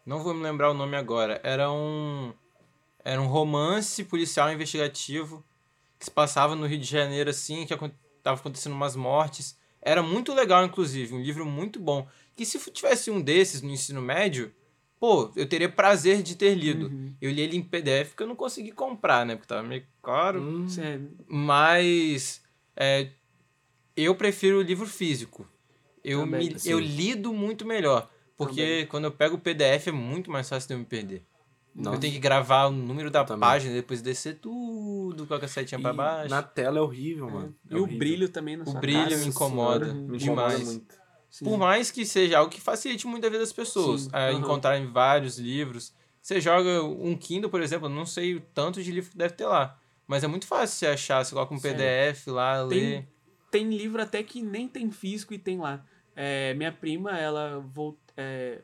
Não 0.06 0.22
vou 0.24 0.34
me 0.34 0.44
lembrar 0.44 0.70
o 0.70 0.74
nome 0.74 0.96
agora. 0.96 1.40
Era 1.44 1.72
um. 1.72 2.34
Era 3.04 3.22
um 3.22 3.28
romance 3.28 4.04
policial 4.04 4.52
investigativo 4.52 5.44
que 6.00 6.06
se 6.06 6.12
passava 6.12 6.56
no 6.56 6.66
Rio 6.66 6.80
de 6.80 6.86
Janeiro, 6.86 7.30
assim, 7.30 7.66
que 7.66 7.74
acon- 7.74 7.92
tava 8.24 8.40
acontecendo 8.40 8.74
umas 8.74 8.96
mortes. 8.96 9.58
Era 9.82 10.02
muito 10.02 10.34
legal, 10.34 10.66
inclusive, 10.66 11.14
um 11.14 11.22
livro 11.22 11.46
muito 11.46 11.80
bom. 11.80 12.08
Que 12.36 12.46
se 12.46 12.60
tivesse 12.72 13.12
um 13.12 13.22
desses 13.22 13.62
no 13.62 13.70
ensino 13.70 14.02
médio, 14.02 14.52
pô, 15.00 15.32
eu 15.36 15.48
teria 15.48 15.70
prazer 15.70 16.24
de 16.24 16.36
ter 16.36 16.56
lido. 16.56 16.88
Uhum. 16.88 17.14
Eu 17.22 17.32
li 17.32 17.42
ele 17.42 17.58
em 17.58 17.62
PDF 17.62 18.10
porque 18.10 18.24
eu 18.24 18.28
não 18.28 18.36
consegui 18.36 18.72
comprar, 18.72 19.24
né? 19.26 19.36
Porque 19.36 19.48
tava 19.48 19.62
meio 19.64 19.86
caro. 20.04 20.42
Hum, 20.42 20.68
Sério. 20.68 21.12
Mas 21.28 22.42
é, 22.76 23.10
eu 23.96 24.16
prefiro 24.16 24.58
o 24.58 24.62
livro 24.64 24.88
físico. 24.88 25.48
Eu, 26.04 26.22
Também, 26.22 26.50
me- 26.50 26.56
eu 26.66 26.80
lido 26.80 27.32
muito 27.32 27.66
melhor. 27.66 28.10
Porque 28.38 28.62
Também. 28.62 28.88
quando 28.88 29.04
eu 29.06 29.12
pego 29.12 29.36
o 29.36 29.40
PDF 29.40 29.88
é 29.88 29.92
muito 29.92 30.30
mais 30.32 30.48
fácil 30.50 30.68
de 30.68 30.74
eu 30.74 30.80
me 30.80 30.86
perder. 30.86 31.24
Nossa. 31.74 31.98
Eu 31.98 32.00
tenho 32.00 32.14
que 32.14 32.20
gravar 32.20 32.68
o 32.68 32.72
número 32.72 33.12
da 33.12 33.24
Também. 33.26 33.42
página, 33.42 33.74
depois 33.74 34.02
descer 34.02 34.40
tudo 34.40 35.26
com 35.28 35.34
a 35.34 35.40
cassetinha 35.40 35.80
pra 35.80 35.92
baixo. 35.94 36.30
Na 36.30 36.42
tela 36.42 36.80
é 36.80 36.82
horrível, 36.82 37.30
mano. 37.30 37.56
É 37.70 37.74
E 37.74 37.78
o 37.78 37.82
horrível. 37.84 38.00
brilho 38.00 38.30
também 38.30 38.56
na 38.58 38.64
O 38.64 38.74
brilho 38.76 39.18
me 39.20 39.26
incomoda 39.28 39.86
Senhora. 39.88 40.00
Me 40.02 40.18
demais. 40.18 40.54
incomoda 40.54 40.66
muito. 40.72 40.96
Sim. 41.30 41.46
Por 41.46 41.58
mais 41.58 41.92
que 41.92 42.06
seja 42.06 42.38
algo 42.40 42.50
que 42.50 42.62
facilite 42.62 43.06
muito 43.08 43.26
a 43.26 43.30
vida 43.30 43.42
das 43.42 43.52
pessoas. 43.52 44.04
Sim, 44.04 44.10
é, 44.14 44.30
aham. 44.30 44.40
Encontrarem 44.40 44.88
vários 44.90 45.38
livros. 45.38 45.94
Você 46.22 46.40
joga 46.40 46.82
um 46.84 47.16
Kindle, 47.18 47.50
por 47.50 47.62
exemplo, 47.62 47.90
não 47.90 48.06
sei 48.06 48.36
o 48.36 48.40
tanto 48.42 48.82
de 48.82 48.90
livro 48.92 49.12
que 49.12 49.18
deve 49.18 49.34
ter 49.34 49.46
lá. 49.46 49.78
Mas 50.08 50.24
é 50.24 50.28
muito 50.28 50.48
fácil 50.48 50.78
você 50.78 50.88
achar. 50.88 51.26
Você 51.26 51.34
coloca 51.34 51.54
um 51.54 51.60
Sério. 51.60 51.78
PDF 51.78 52.28
lá, 52.28 52.66
Tem- 52.68 52.80
lê. 52.80 53.04
tem 53.52 53.70
livro 53.78 54.02
até 54.02 54.24
que 54.24 54.42
nem 54.42 54.66
tem 54.68 54.90
físico 54.92 55.34
e 55.34 55.38
tem 55.38 55.58
lá. 55.60 55.84
É, 56.16 56.54
minha 56.54 56.72
prima, 56.72 57.18
ela 57.18 57.60
vol- 57.60 57.98
é, 58.16 58.62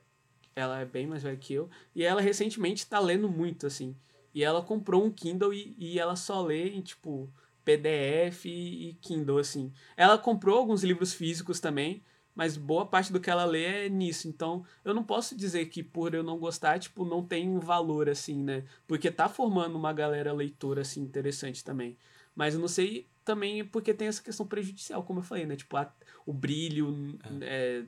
ela 0.56 0.80
é 0.82 0.86
bem 0.86 1.08
mais 1.08 1.24
velha 1.24 1.38
que 1.38 1.54
eu, 1.54 1.70
e 1.96 2.04
ela 2.04 2.22
recentemente 2.22 2.88
tá 2.88 3.00
lendo 3.00 3.30
muito, 3.30 3.68
assim. 3.68 3.96
E 4.34 4.44
ela 4.44 4.62
comprou 4.62 5.04
um 5.06 5.12
Kindle 5.12 5.54
e, 5.54 5.76
e 5.78 6.00
ela 6.00 6.16
só 6.16 6.42
lê 6.42 6.70
em, 6.70 6.82
tipo, 6.82 7.30
PDF 7.66 8.50
e, 8.50 8.90
e 8.90 8.94
Kindle, 8.96 9.40
assim. 9.40 9.72
Ela 9.98 10.18
comprou 10.18 10.58
alguns 10.58 10.84
livros 10.84 11.14
físicos 11.14 11.60
também, 11.60 12.04
mas 12.34 12.56
boa 12.58 12.86
parte 12.86 13.12
do 13.12 13.20
que 13.20 13.30
ela 13.30 13.46
lê 13.46 13.86
é 13.88 13.90
nisso. 13.90 14.28
Então, 14.28 14.64
eu 14.86 14.94
não 14.94 15.04
posso 15.04 15.36
dizer 15.36 15.66
que 15.68 15.84
por 15.84 16.14
eu 16.14 16.24
não 16.24 16.38
gostar, 16.40 16.80
tipo, 16.80 17.04
não 17.06 17.24
tem 17.26 17.50
um 17.50 17.60
valor, 17.60 18.10
assim, 18.10 18.42
né? 18.44 18.64
Porque 18.88 19.12
tá 19.12 19.28
formando 19.30 19.76
uma 19.78 19.94
galera 19.94 20.32
leitora, 20.34 20.82
assim, 20.82 21.02
interessante 21.02 21.64
também. 21.64 21.98
Mas 22.36 22.54
eu 22.56 22.60
não 22.60 22.67
sei 22.67 23.08
também 23.24 23.63
porque 23.65 23.94
tem 23.94 24.08
essa 24.08 24.22
questão 24.24 24.46
prejudicial, 24.46 25.04
como 25.04 25.20
eu 25.20 25.24
falei, 25.24 25.46
né? 25.46 25.56
Tipo, 25.56 25.78
a- 25.78 25.91
o 26.26 26.34
brilho, 26.34 27.17
é, 27.41 27.84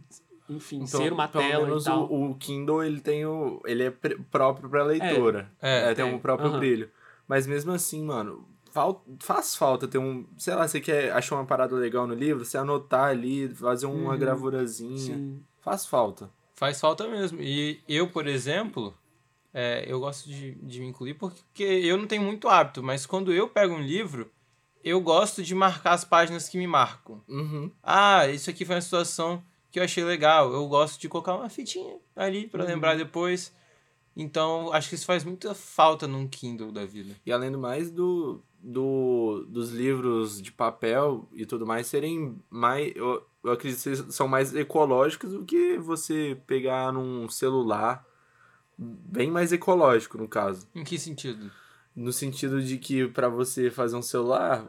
enfim, 0.50 0.78
Então, 0.84 1.02
ser 1.02 1.14
uma 1.14 1.28
pelo 1.28 1.44
tela 1.44 1.66
menos 1.68 1.84
e 1.84 1.86
tal. 1.86 2.12
O, 2.12 2.32
o 2.32 2.36
Kindle, 2.36 2.84
ele 2.84 3.00
tem 3.02 3.26
o... 3.26 3.62
Ele 3.66 3.84
é 3.84 3.92
pr- 3.92 4.22
próprio 4.30 4.70
pra 4.70 4.84
leitora. 4.84 5.52
É, 5.62 5.92
É, 5.92 5.94
tem 5.96 6.06
tem. 6.06 6.14
um 6.14 6.20
próprio 6.20 6.50
Aham. 6.50 6.60
brilho. 6.60 6.92
Mas 7.28 7.48
mesmo 7.48 7.72
assim, 7.72 8.04
mano, 8.04 8.48
fal- 8.72 9.04
faz 9.20 9.56
falta 9.56 9.88
ter 9.88 9.98
um... 9.98 10.26
Sei 10.38 10.54
lá, 10.54 10.68
você 10.68 10.80
quer 10.82 11.12
achar 11.14 11.36
uma 11.36 11.46
parada 11.46 11.76
legal 11.76 12.06
no 12.06 12.14
livro, 12.14 12.44
você 12.46 12.58
anotar 12.58 13.06
ali, 13.10 13.48
fazer 13.50 13.86
uma 13.86 14.12
Uhum. 14.14 14.20
gravurazinha. 14.20 15.18
Sim. 15.18 15.44
Faz 15.62 15.86
falta. 15.86 16.30
Faz 16.56 16.80
falta 16.80 17.08
mesmo. 17.08 17.42
E 17.42 17.80
eu, 17.88 18.10
por 18.10 18.28
exemplo, 18.28 18.94
é, 19.54 19.86
eu 19.88 20.00
gosto 20.00 20.28
de, 20.28 20.56
de 20.56 20.80
me 20.80 20.88
incluir 20.88 21.14
porque 21.16 21.64
eu 21.64 21.98
não 21.98 22.08
tenho 22.08 22.22
muito 22.24 22.48
hábito, 22.48 22.82
mas 22.82 23.06
quando 23.06 23.32
eu 23.32 23.48
pego 23.48 23.74
um 23.76 23.82
livro, 23.82 24.30
eu 24.84 25.00
gosto 25.00 25.42
de 25.44 25.54
marcar 25.56 25.94
as 25.94 26.04
páginas 26.04 26.50
que 26.50 26.58
me 26.58 26.68
marcam. 26.68 27.22
Uhum. 27.28 27.72
Ah, 27.82 28.28
isso 28.28 28.50
aqui 28.50 28.66
foi 28.66 28.76
uma 28.76 28.82
situação 28.82 29.42
que 29.72 29.80
eu 29.80 29.84
achei 29.84 30.04
legal. 30.04 30.52
Eu 30.54 30.68
gosto 30.68 31.00
de 31.00 31.08
colocar 31.10 31.36
uma 31.36 31.50
fitinha 31.50 31.98
ali 32.16 32.48
pra 32.48 32.64
Uhum. 32.64 32.70
lembrar 32.70 32.96
depois. 32.98 33.54
Então, 34.16 34.72
acho 34.72 34.90
que 34.90 34.96
isso 34.96 35.06
faz 35.06 35.24
muita 35.24 35.56
falta 35.56 36.08
num 36.08 36.28
Kindle 36.28 36.72
da 36.72 36.86
vida. 36.86 37.16
E 37.26 37.32
além 37.32 37.52
do 37.52 37.58
mais, 37.58 37.90
do, 37.90 38.44
do, 38.60 39.46
dos 39.50 39.72
livros 39.72 40.40
de 40.42 40.52
papel 40.52 41.28
e 41.32 41.46
tudo 41.46 41.66
mais 41.66 41.88
serem 41.88 42.40
mais. 42.50 42.94
Eu, 42.96 43.26
eu 43.44 43.52
acredito 43.52 43.82
que 43.82 44.12
são 44.14 44.28
mais 44.28 44.54
ecológicos 44.56 45.32
do 45.32 45.44
que 45.44 45.78
você 45.78 46.38
pegar 46.46 46.92
num 46.94 47.28
celular. 47.28 48.06
Bem 48.78 49.30
mais 49.30 49.52
ecológico, 49.52 50.18
no 50.18 50.28
caso. 50.28 50.68
Em 50.74 50.84
que 50.84 50.98
sentido? 50.98 51.52
No 51.96 52.12
sentido 52.12 52.62
de 52.62 52.78
que 52.80 53.08
para 53.08 53.30
você 53.30 53.70
fazer 53.70 53.96
um 53.96 54.02
celular, 54.02 54.66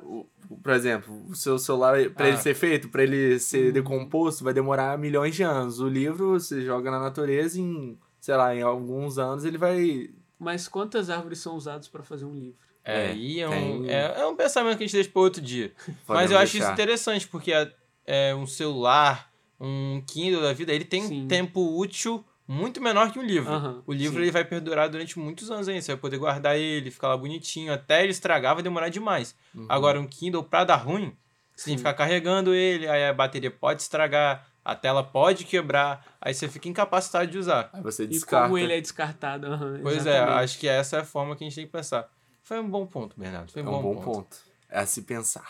por 0.62 0.72
exemplo, 0.72 1.24
o 1.26 1.34
seu 1.34 1.58
celular, 1.58 2.10
para 2.10 2.28
ele 2.28 2.36
Ah. 2.36 2.40
ser 2.40 2.54
feito, 2.54 2.90
para 2.90 3.02
ele 3.02 3.38
ser 3.38 3.72
decomposto, 3.72 4.44
vai 4.44 4.52
demorar 4.52 4.98
milhões 4.98 5.34
de 5.34 5.42
anos. 5.42 5.80
O 5.80 5.88
livro 5.88 6.32
você 6.38 6.60
joga 6.62 6.90
na 6.90 7.00
natureza 7.00 7.58
e 7.58 7.62
em, 7.62 7.98
sei 8.20 8.36
lá, 8.36 8.54
em 8.54 8.60
alguns 8.60 9.16
anos 9.16 9.44
ele 9.44 9.56
vai. 9.56 10.10
Mas 10.38 10.68
quantas 10.68 11.08
árvores 11.08 11.38
são 11.38 11.56
usadas 11.56 11.88
para 11.88 12.02
fazer 12.02 12.26
um 12.26 12.34
livro? 12.34 12.58
É, 12.84 13.06
É, 13.12 13.16
e 13.16 13.40
é 13.40 13.48
um, 13.48 13.86
é, 13.86 14.20
é 14.20 14.26
um 14.26 14.36
pensamento 14.36 14.76
que 14.76 14.84
a 14.84 14.86
gente 14.86 14.94
deixa 14.96 15.08
para 15.10 15.22
outro 15.22 15.40
dia. 15.40 15.72
Mas 15.86 15.96
podemos 16.06 16.30
eu 16.32 16.38
acho 16.38 16.58
isso 16.58 16.70
interessante, 16.70 17.26
porque 17.26 17.50
é, 17.54 17.72
é 18.04 18.34
um 18.34 18.46
celular, 18.46 19.32
um 19.58 20.02
Kindle 20.06 20.42
da 20.42 20.52
vida, 20.52 20.74
ele 20.74 20.84
tem 20.84 21.00
Sim. 21.08 21.22
um 21.24 21.26
tempo 21.28 21.78
útil 21.78 22.22
muito 22.46 22.80
menor 22.80 23.10
que 23.10 23.18
um 23.18 23.22
livro. 23.22 23.52
Aham, 23.52 23.82
o 23.86 23.92
livro 23.92 24.16
sim. 24.16 24.22
ele 24.22 24.30
vai 24.30 24.44
perdurar 24.44 24.88
durante 24.88 25.18
muitos 25.18 25.50
anos 25.50 25.68
ainda. 25.68 25.80
Você 25.82 25.92
vai 25.92 26.00
poder 26.00 26.18
guardar 26.18 26.56
ele, 26.56 26.90
ficar 26.90 27.08
lá 27.08 27.16
bonitinho. 27.16 27.72
Até 27.72 28.02
ele 28.02 28.10
estragar 28.12 28.54
vai 28.54 28.62
demorar 28.62 28.88
demais. 28.88 29.34
Uhum. 29.54 29.66
Agora, 29.68 30.00
um 30.00 30.06
Kindle 30.06 30.44
pra 30.44 30.64
dar 30.64 30.76
ruim, 30.76 31.16
você 31.56 31.66
tem 31.66 31.74
que 31.74 31.78
ficar 31.78 31.94
carregando 31.94 32.52
ele, 32.54 32.86
aí 32.88 33.06
a 33.06 33.12
bateria 33.12 33.50
pode 33.50 33.80
estragar, 33.82 34.46
a 34.64 34.74
tela 34.74 35.02
pode 35.04 35.44
quebrar, 35.44 36.04
aí 36.20 36.34
você 36.34 36.48
fica 36.48 36.68
incapacitado 36.68 37.30
de 37.30 37.38
usar. 37.38 37.70
Aí 37.72 37.82
você 37.82 38.04
E 38.04 38.08
descarta. 38.08 38.46
como 38.48 38.58
ele 38.58 38.72
é 38.74 38.80
descartado. 38.80 39.46
aham, 39.46 39.78
Pois 39.82 40.06
é, 40.06 40.16
exatamente. 40.18 40.44
acho 40.44 40.58
que 40.58 40.68
essa 40.68 40.96
é 40.96 41.00
a 41.00 41.04
forma 41.04 41.36
que 41.36 41.44
a 41.44 41.46
gente 41.46 41.54
tem 41.56 41.66
que 41.66 41.72
pensar. 41.72 42.10
Foi 42.42 42.58
um 42.60 42.68
bom 42.68 42.84
ponto, 42.86 43.18
Bernardo. 43.18 43.50
Foi 43.52 43.62
É 43.62 43.64
um 43.64 43.68
um 43.68 43.72
bom, 43.72 43.82
bom 43.82 43.94
ponto. 44.02 44.04
ponto. 44.16 44.36
É 44.68 44.80
a 44.80 44.86
se 44.86 45.00
pensar. 45.02 45.46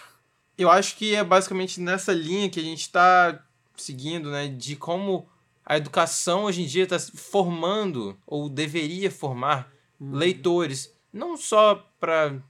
Eu 0.56 0.70
acho 0.70 0.94
que 0.96 1.14
é 1.14 1.24
basicamente 1.24 1.80
nessa 1.80 2.12
linha 2.12 2.48
que 2.48 2.60
a 2.60 2.62
gente 2.62 2.82
está 2.82 3.42
seguindo, 3.76 4.30
né? 4.30 4.46
De 4.46 4.76
como 4.76 5.28
a 5.64 5.76
educação 5.76 6.44
hoje 6.44 6.62
em 6.62 6.66
dia 6.66 6.84
está 6.84 6.98
formando, 6.98 8.18
ou 8.26 8.48
deveria 8.48 9.10
formar, 9.10 9.72
leitores. 10.00 10.92
Não 11.12 11.36
só 11.36 11.76
para 11.98 12.42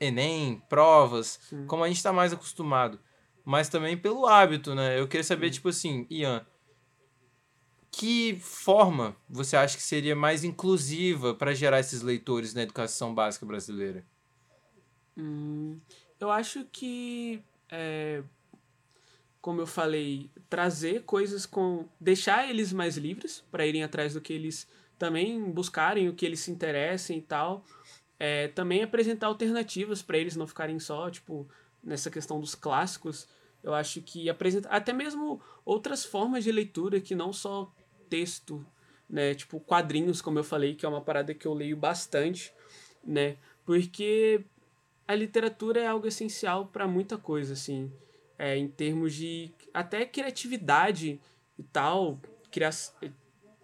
Enem, 0.00 0.62
provas, 0.68 1.38
Sim. 1.42 1.66
como 1.66 1.84
a 1.84 1.88
gente 1.88 1.96
está 1.96 2.12
mais 2.12 2.32
acostumado, 2.32 2.98
mas 3.44 3.68
também 3.68 3.96
pelo 3.96 4.26
hábito, 4.26 4.74
né? 4.74 4.98
Eu 4.98 5.08
queria 5.08 5.24
saber, 5.24 5.50
tipo 5.50 5.68
assim, 5.68 6.06
Ian, 6.10 6.44
que 7.90 8.38
forma 8.40 9.16
você 9.28 9.56
acha 9.56 9.76
que 9.76 9.82
seria 9.82 10.14
mais 10.14 10.44
inclusiva 10.44 11.34
para 11.34 11.54
gerar 11.54 11.80
esses 11.80 12.02
leitores 12.02 12.52
na 12.54 12.62
educação 12.62 13.14
básica 13.14 13.46
brasileira? 13.46 14.04
Hum, 15.16 15.80
eu 16.20 16.30
acho 16.30 16.66
que, 16.66 17.42
é, 17.70 18.22
como 19.46 19.60
eu 19.60 19.66
falei, 19.66 20.28
trazer 20.50 21.04
coisas 21.04 21.46
com. 21.46 21.86
deixar 22.00 22.50
eles 22.50 22.72
mais 22.72 22.96
livres 22.96 23.44
para 23.48 23.64
irem 23.64 23.84
atrás 23.84 24.14
do 24.14 24.20
que 24.20 24.32
eles 24.32 24.66
também 24.98 25.40
buscarem, 25.52 26.08
o 26.08 26.14
que 26.14 26.26
eles 26.26 26.40
se 26.40 26.50
interessem 26.50 27.18
e 27.18 27.22
tal. 27.22 27.64
É, 28.18 28.48
também 28.48 28.82
apresentar 28.82 29.28
alternativas 29.28 30.02
para 30.02 30.18
eles 30.18 30.34
não 30.34 30.48
ficarem 30.48 30.80
só, 30.80 31.08
tipo, 31.08 31.48
nessa 31.80 32.10
questão 32.10 32.40
dos 32.40 32.56
clássicos. 32.56 33.28
Eu 33.62 33.72
acho 33.72 34.02
que 34.02 34.28
apresentar 34.28 34.70
até 34.70 34.92
mesmo 34.92 35.40
outras 35.64 36.04
formas 36.04 36.42
de 36.42 36.50
leitura 36.50 37.00
que 37.00 37.14
não 37.14 37.32
só 37.32 37.72
texto, 38.10 38.66
né? 39.08 39.32
Tipo, 39.32 39.60
quadrinhos, 39.60 40.20
como 40.20 40.40
eu 40.40 40.44
falei, 40.44 40.74
que 40.74 40.84
é 40.84 40.88
uma 40.88 41.02
parada 41.02 41.32
que 41.32 41.46
eu 41.46 41.54
leio 41.54 41.76
bastante, 41.76 42.52
né? 43.04 43.36
Porque 43.64 44.44
a 45.06 45.14
literatura 45.14 45.80
é 45.80 45.86
algo 45.86 46.08
essencial 46.08 46.66
para 46.66 46.88
muita 46.88 47.16
coisa, 47.16 47.52
assim, 47.52 47.92
é, 48.38 48.56
em 48.56 48.68
termos 48.68 49.14
de 49.14 49.52
até 49.72 50.04
criatividade 50.04 51.20
e 51.58 51.62
tal, 51.62 52.20
cria 52.50 52.70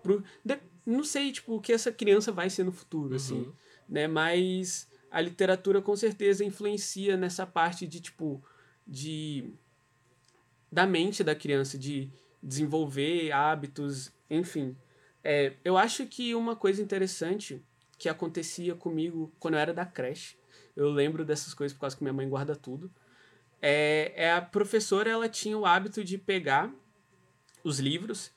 pro, 0.02 0.22
de- 0.44 0.58
não 0.84 1.04
sei, 1.04 1.30
tipo, 1.32 1.54
o 1.56 1.60
que 1.60 1.72
essa 1.72 1.92
criança 1.92 2.32
vai 2.32 2.50
ser 2.50 2.64
no 2.64 2.72
futuro, 2.72 3.14
assim, 3.14 3.52
né? 3.88 4.06
Mas 4.06 4.88
a 5.10 5.20
literatura 5.20 5.80
com 5.82 5.94
certeza 5.94 6.44
influencia 6.44 7.16
nessa 7.16 7.46
parte 7.46 7.86
de 7.86 8.00
tipo 8.00 8.42
de 8.86 9.52
da 10.70 10.86
mente 10.86 11.22
da 11.22 11.34
criança, 11.34 11.78
de 11.78 12.10
desenvolver 12.42 13.30
hábitos, 13.30 14.10
enfim. 14.30 14.76
É, 15.22 15.52
eu 15.64 15.76
acho 15.76 16.06
que 16.06 16.34
uma 16.34 16.56
coisa 16.56 16.82
interessante 16.82 17.62
que 17.98 18.08
acontecia 18.08 18.74
comigo 18.74 19.32
quando 19.38 19.54
eu 19.54 19.60
era 19.60 19.72
da 19.74 19.84
creche, 19.86 20.36
eu 20.74 20.90
lembro 20.90 21.24
dessas 21.24 21.54
coisas 21.54 21.74
por 21.74 21.82
causa 21.82 21.96
que 21.96 22.02
minha 22.02 22.12
mãe 22.12 22.28
guarda 22.28 22.56
tudo, 22.56 22.90
é, 23.62 24.12
é 24.16 24.32
a 24.32 24.42
professora 24.42 25.08
ela 25.08 25.28
tinha 25.28 25.56
o 25.56 25.64
hábito 25.64 26.02
de 26.02 26.18
pegar 26.18 26.70
os 27.62 27.78
livros, 27.78 28.32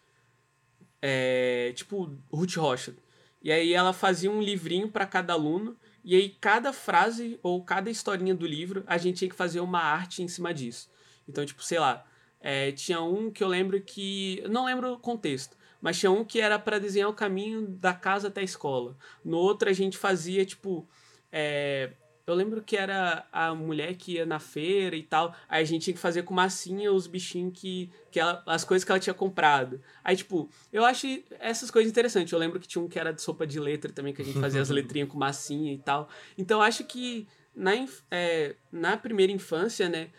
é, 1.01 1.73
tipo 1.75 2.15
Ruth 2.31 2.55
Rocha, 2.55 2.95
e 3.41 3.51
aí 3.51 3.73
ela 3.73 3.91
fazia 3.91 4.29
um 4.29 4.41
livrinho 4.41 4.89
para 4.89 5.05
cada 5.05 5.33
aluno, 5.33 5.75
e 6.03 6.15
aí 6.15 6.29
cada 6.29 6.71
frase 6.71 7.39
ou 7.41 7.63
cada 7.63 7.89
historinha 7.89 8.35
do 8.35 8.45
livro 8.45 8.83
a 8.85 8.97
gente 8.97 9.17
tinha 9.17 9.29
que 9.29 9.35
fazer 9.35 9.59
uma 9.59 9.79
arte 9.79 10.21
em 10.21 10.27
cima 10.27 10.53
disso. 10.53 10.89
Então, 11.27 11.43
tipo, 11.43 11.63
sei 11.63 11.79
lá, 11.79 12.05
é, 12.39 12.71
tinha 12.71 13.01
um 13.01 13.31
que 13.31 13.43
eu 13.43 13.47
lembro 13.47 13.81
que. 13.81 14.43
Não 14.47 14.65
lembro 14.65 14.93
o 14.93 14.99
contexto, 14.99 15.57
mas 15.81 15.97
tinha 15.99 16.11
um 16.11 16.23
que 16.23 16.39
era 16.39 16.59
para 16.59 16.77
desenhar 16.77 17.09
o 17.09 17.13
caminho 17.13 17.67
da 17.67 17.91
casa 17.93 18.27
até 18.27 18.41
a 18.41 18.43
escola. 18.43 18.95
No 19.23 19.37
outro 19.37 19.67
a 19.67 19.73
gente 19.73 19.97
fazia, 19.97 20.45
tipo. 20.45 20.87
é, 21.31 21.91
eu 22.27 22.33
lembro 22.33 22.61
que 22.63 22.75
era 22.75 23.27
a 23.31 23.53
mulher 23.53 23.95
que 23.95 24.13
ia 24.13 24.25
na 24.25 24.39
feira 24.39 24.95
e 24.95 25.03
tal. 25.03 25.35
Aí 25.47 25.61
a 25.61 25.65
gente 25.65 25.83
tinha 25.83 25.93
que 25.93 25.99
fazer 25.99 26.23
com 26.23 26.33
massinha 26.33 26.91
os 26.91 27.05
bichinhos 27.07 27.53
que. 27.59 27.89
que 28.11 28.19
ela, 28.19 28.41
as 28.47 28.63
coisas 28.63 28.83
que 28.83 28.91
ela 28.91 28.99
tinha 28.99 29.13
comprado. 29.13 29.79
Aí, 30.03 30.15
tipo, 30.15 30.49
eu 30.73 30.83
acho 30.83 31.07
essas 31.39 31.69
coisas 31.69 31.91
interessantes. 31.91 32.33
Eu 32.33 32.39
lembro 32.39 32.59
que 32.59 32.67
tinha 32.67 32.83
um 32.83 32.87
que 32.87 32.97
era 32.97 33.11
de 33.13 33.21
sopa 33.21 33.45
de 33.45 33.59
letra 33.59 33.91
também, 33.91 34.13
que 34.13 34.21
a 34.21 34.25
gente 34.25 34.39
fazia 34.39 34.61
as 34.61 34.69
letrinhas 34.71 35.07
com 35.09 35.17
massinha 35.17 35.71
e 35.73 35.77
tal. 35.77 36.09
Então, 36.37 36.59
eu 36.59 36.63
acho 36.63 36.83
que 36.85 37.27
na, 37.55 37.71
é, 38.09 38.55
na 38.71 38.97
primeira 38.97 39.31
infância, 39.31 39.87
né? 39.87 40.09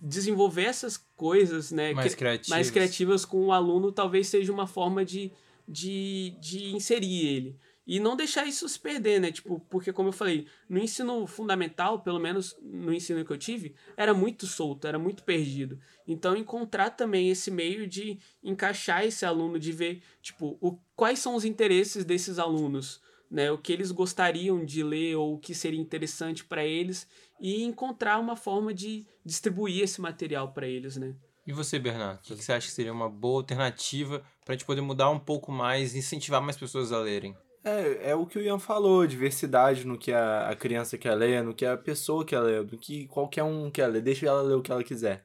Desenvolver 0.00 0.64
essas 0.64 0.96
coisas, 1.16 1.70
né? 1.70 1.92
Mais 1.92 2.08
cri- 2.14 2.18
criativas. 2.18 2.48
mais 2.48 2.70
criativas 2.70 3.24
com 3.24 3.46
o 3.46 3.52
aluno 3.52 3.92
talvez 3.92 4.28
seja 4.28 4.50
uma 4.52 4.66
forma 4.66 5.04
de, 5.04 5.30
de, 5.68 6.34
de 6.40 6.74
inserir 6.74 7.26
ele. 7.26 7.56
E 7.86 8.00
não 8.00 8.16
deixar 8.16 8.46
isso 8.46 8.68
se 8.68 8.78
perder, 8.78 9.20
né? 9.20 9.30
Tipo, 9.30 9.60
porque 9.68 9.92
como 9.92 10.08
eu 10.08 10.12
falei, 10.12 10.46
no 10.68 10.78
ensino 10.78 11.26
fundamental, 11.26 12.00
pelo 12.00 12.18
menos 12.18 12.56
no 12.62 12.92
ensino 12.92 13.24
que 13.24 13.30
eu 13.30 13.36
tive, 13.36 13.74
era 13.96 14.14
muito 14.14 14.46
solto, 14.46 14.86
era 14.86 14.98
muito 14.98 15.22
perdido. 15.22 15.78
Então 16.06 16.36
encontrar 16.36 16.90
também 16.90 17.28
esse 17.28 17.50
meio 17.50 17.86
de 17.86 18.18
encaixar 18.42 19.04
esse 19.04 19.26
aluno, 19.26 19.58
de 19.58 19.70
ver, 19.70 20.02
tipo, 20.22 20.56
o, 20.60 20.78
quais 20.96 21.18
são 21.18 21.34
os 21.34 21.44
interesses 21.44 22.04
desses 22.04 22.38
alunos, 22.38 23.02
né? 23.30 23.52
O 23.52 23.58
que 23.58 23.72
eles 23.72 23.90
gostariam 23.90 24.64
de 24.64 24.82
ler 24.82 25.16
ou 25.16 25.34
o 25.34 25.38
que 25.38 25.54
seria 25.54 25.80
interessante 25.80 26.44
para 26.44 26.64
eles 26.64 27.06
e 27.38 27.62
encontrar 27.64 28.18
uma 28.18 28.36
forma 28.36 28.72
de 28.72 29.06
distribuir 29.24 29.82
esse 29.82 30.00
material 30.00 30.52
para 30.52 30.66
eles, 30.66 30.96
né? 30.96 31.14
E 31.46 31.52
você, 31.52 31.78
Bernardo, 31.78 32.20
o 32.20 32.22
que, 32.22 32.34
você 32.34 32.52
acha 32.54 32.66
que 32.66 32.72
seria 32.72 32.92
uma 32.92 33.10
boa 33.10 33.40
alternativa 33.40 34.24
para 34.42 34.54
a 34.54 34.56
gente 34.56 34.64
poder 34.64 34.80
mudar 34.80 35.10
um 35.10 35.18
pouco 35.18 35.52
mais, 35.52 35.94
incentivar 35.94 36.40
mais 36.40 36.56
pessoas 36.56 36.90
a 36.90 36.98
lerem? 36.98 37.36
É, 37.64 38.10
é 38.10 38.14
o 38.14 38.26
que 38.26 38.38
o 38.38 38.42
Ian 38.42 38.58
falou, 38.58 39.06
diversidade 39.06 39.86
no 39.86 39.96
que 39.96 40.12
a, 40.12 40.50
a 40.50 40.54
criança 40.56 40.98
quer 40.98 41.14
ler, 41.14 41.42
no 41.42 41.54
que 41.54 41.64
a 41.64 41.76
pessoa 41.78 42.24
quer 42.24 42.40
ler, 42.40 42.62
no 42.62 42.78
que 42.78 43.06
qualquer 43.08 43.42
um 43.42 43.70
quer 43.70 43.86
ler, 43.86 44.02
deixa 44.02 44.26
ela 44.26 44.42
ler 44.42 44.54
o 44.54 44.62
que 44.62 44.70
ela 44.70 44.84
quiser. 44.84 45.24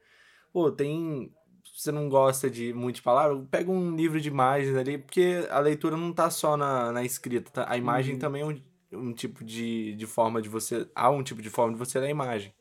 Pô, 0.54 0.71
tem. 0.71 1.34
Se 1.65 1.84
você 1.84 1.91
não 1.91 2.10
gosta 2.10 2.49
de 2.49 2.73
muito 2.73 2.97
de 2.97 3.02
palavra, 3.02 3.38
pega 3.52 3.69
um 3.71 3.95
livro 3.95 4.19
de 4.19 4.30
imagens 4.30 4.75
ali, 4.75 4.97
porque 4.97 5.45
a 5.49 5.60
leitura 5.60 5.95
não 5.97 6.13
tá 6.13 6.30
só 6.30 6.56
na, 6.58 6.91
na 6.91 7.04
escrita, 7.04 7.52
tá? 7.52 7.65
a 7.69 7.78
imagem 7.78 8.17
também 8.17 8.41
é 8.41 8.45
um, 8.45 8.62
um 9.10 9.13
tipo 9.13 9.43
de, 9.45 9.95
de 9.95 10.06
forma 10.06 10.41
de 10.41 10.49
você. 10.49 10.89
Há 10.95 11.10
um 11.10 11.23
tipo 11.23 11.41
de 11.41 11.49
forma 11.49 11.73
de 11.73 11.80
você 11.80 11.99
ler 11.99 12.08
a 12.08 12.10
imagem. 12.12 12.54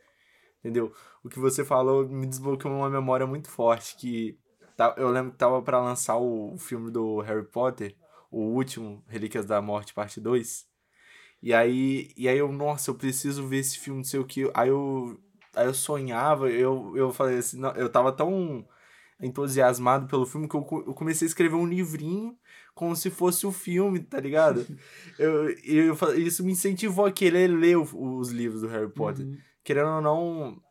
Entendeu? 0.60 0.92
O 1.22 1.28
que 1.28 1.38
você 1.38 1.64
falou 1.64 2.08
me 2.08 2.26
desbloqueou 2.26 2.74
uma 2.74 2.90
memória 2.90 3.26
muito 3.26 3.48
forte 3.48 3.96
que 3.96 4.38
tá- 4.76 4.94
eu 4.98 5.08
lembro 5.10 5.32
que 5.32 5.38
tava 5.38 5.62
pra 5.62 5.80
lançar 5.80 6.16
o, 6.16 6.54
o 6.54 6.58
filme 6.58 6.90
do 6.90 7.20
Harry 7.20 7.44
Potter, 7.46 7.96
o 8.30 8.40
último, 8.40 9.02
Relíquias 9.08 9.46
da 9.46 9.60
Morte, 9.62 9.94
parte 9.94 10.20
2. 10.20 10.66
E 11.42 11.54
aí, 11.54 12.10
e 12.16 12.28
aí 12.28 12.38
eu, 12.38 12.50
nossa, 12.52 12.90
eu 12.90 12.94
preciso 12.94 13.46
ver 13.46 13.58
esse 13.58 13.78
filme, 13.78 13.98
não 13.98 14.04
sei 14.04 14.18
o 14.20 14.24
que. 14.24 14.50
Aí 14.54 14.68
eu, 14.68 15.18
aí 15.54 15.66
eu 15.66 15.74
sonhava, 15.74 16.50
eu, 16.50 16.92
eu 16.96 17.12
falei 17.12 17.38
assim, 17.38 17.58
não, 17.58 17.70
eu 17.72 17.88
tava 17.88 18.12
tão 18.12 18.66
entusiasmado 19.20 20.06
pelo 20.06 20.26
filme 20.26 20.48
que 20.48 20.54
eu, 20.54 20.66
eu 20.86 20.94
comecei 20.94 21.26
a 21.26 21.28
escrever 21.28 21.56
um 21.56 21.66
livrinho 21.66 22.36
como 22.74 22.94
se 22.94 23.10
fosse 23.10 23.46
o 23.46 23.52
filme, 23.52 24.00
tá 24.00 24.20
ligado? 24.20 24.66
eu, 25.18 25.48
eu, 25.64 25.96
fa- 25.96 26.14
isso 26.16 26.44
me 26.44 26.52
incentivou 26.52 27.04
a 27.06 27.12
querer 27.12 27.48
ler 27.48 27.76
o- 27.76 28.16
os 28.18 28.30
livros 28.30 28.62
do 28.62 28.68
Harry 28.68 28.88
Potter. 28.90 29.26
Uhum. 29.26 29.38
Querendo 29.64 29.88
ou 29.90 30.00
não, 30.00 30.62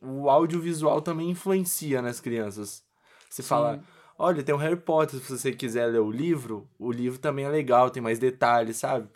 o 0.00 0.30
audiovisual 0.30 1.00
também 1.02 1.30
influencia 1.30 2.00
nas 2.00 2.20
crianças. 2.20 2.84
Você 3.28 3.42
fala, 3.42 3.82
olha, 4.18 4.42
tem 4.42 4.54
o 4.54 4.58
Harry 4.58 4.76
Potter, 4.76 5.20
se 5.20 5.30
você 5.38 5.52
quiser 5.52 5.86
ler 5.86 6.00
o 6.00 6.10
livro, 6.10 6.68
o 6.78 6.92
livro 6.92 7.18
também 7.18 7.44
é 7.46 7.48
legal, 7.48 7.90
tem 7.90 8.02
mais 8.02 8.18
detalhes, 8.18 8.76
sabe? 8.76 9.08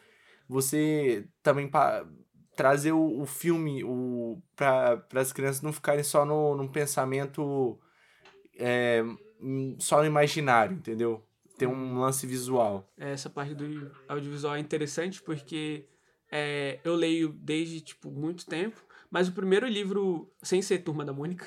Você 0.49 1.27
também 1.43 1.69
pa- 1.69 2.07
trazer 2.57 2.93
o, 2.93 3.21
o 3.21 3.27
filme 3.27 3.83
o, 3.85 4.41
para 4.57 5.05
as 5.15 5.33
crianças 5.33 5.63
não 5.63 5.73
ficarem 5.73 6.05
só 6.05 6.25
no, 6.25 6.57
num 6.57 6.69
pensamento 6.69 7.79
é, 8.59 9.03
hum, 9.41 9.77
só 9.79 9.99
no 10.01 10.07
imaginário, 10.07 10.77
entendeu? 10.77 11.23
Ter 11.59 11.67
um 11.67 11.99
lance 12.01 12.27
visual. 12.27 12.91
essa 12.97 13.31
parte 13.31 13.55
do 13.55 13.91
audiovisual 14.09 14.57
é 14.57 14.59
interessante 14.61 15.23
porque 15.23 15.87
é, 16.31 16.81
eu 16.85 16.95
leio 16.95 17.29
desde, 17.29 17.81
tipo, 17.81 18.11
muito 18.11 18.47
tempo. 18.47 18.83
Mas 19.13 19.29
o 19.29 19.33
primeiro 19.33 19.69
livro, 19.69 20.33
sem 20.43 20.63
ser 20.63 20.79
Turma 20.79 21.05
da 21.05 21.13
Mônica, 21.13 21.45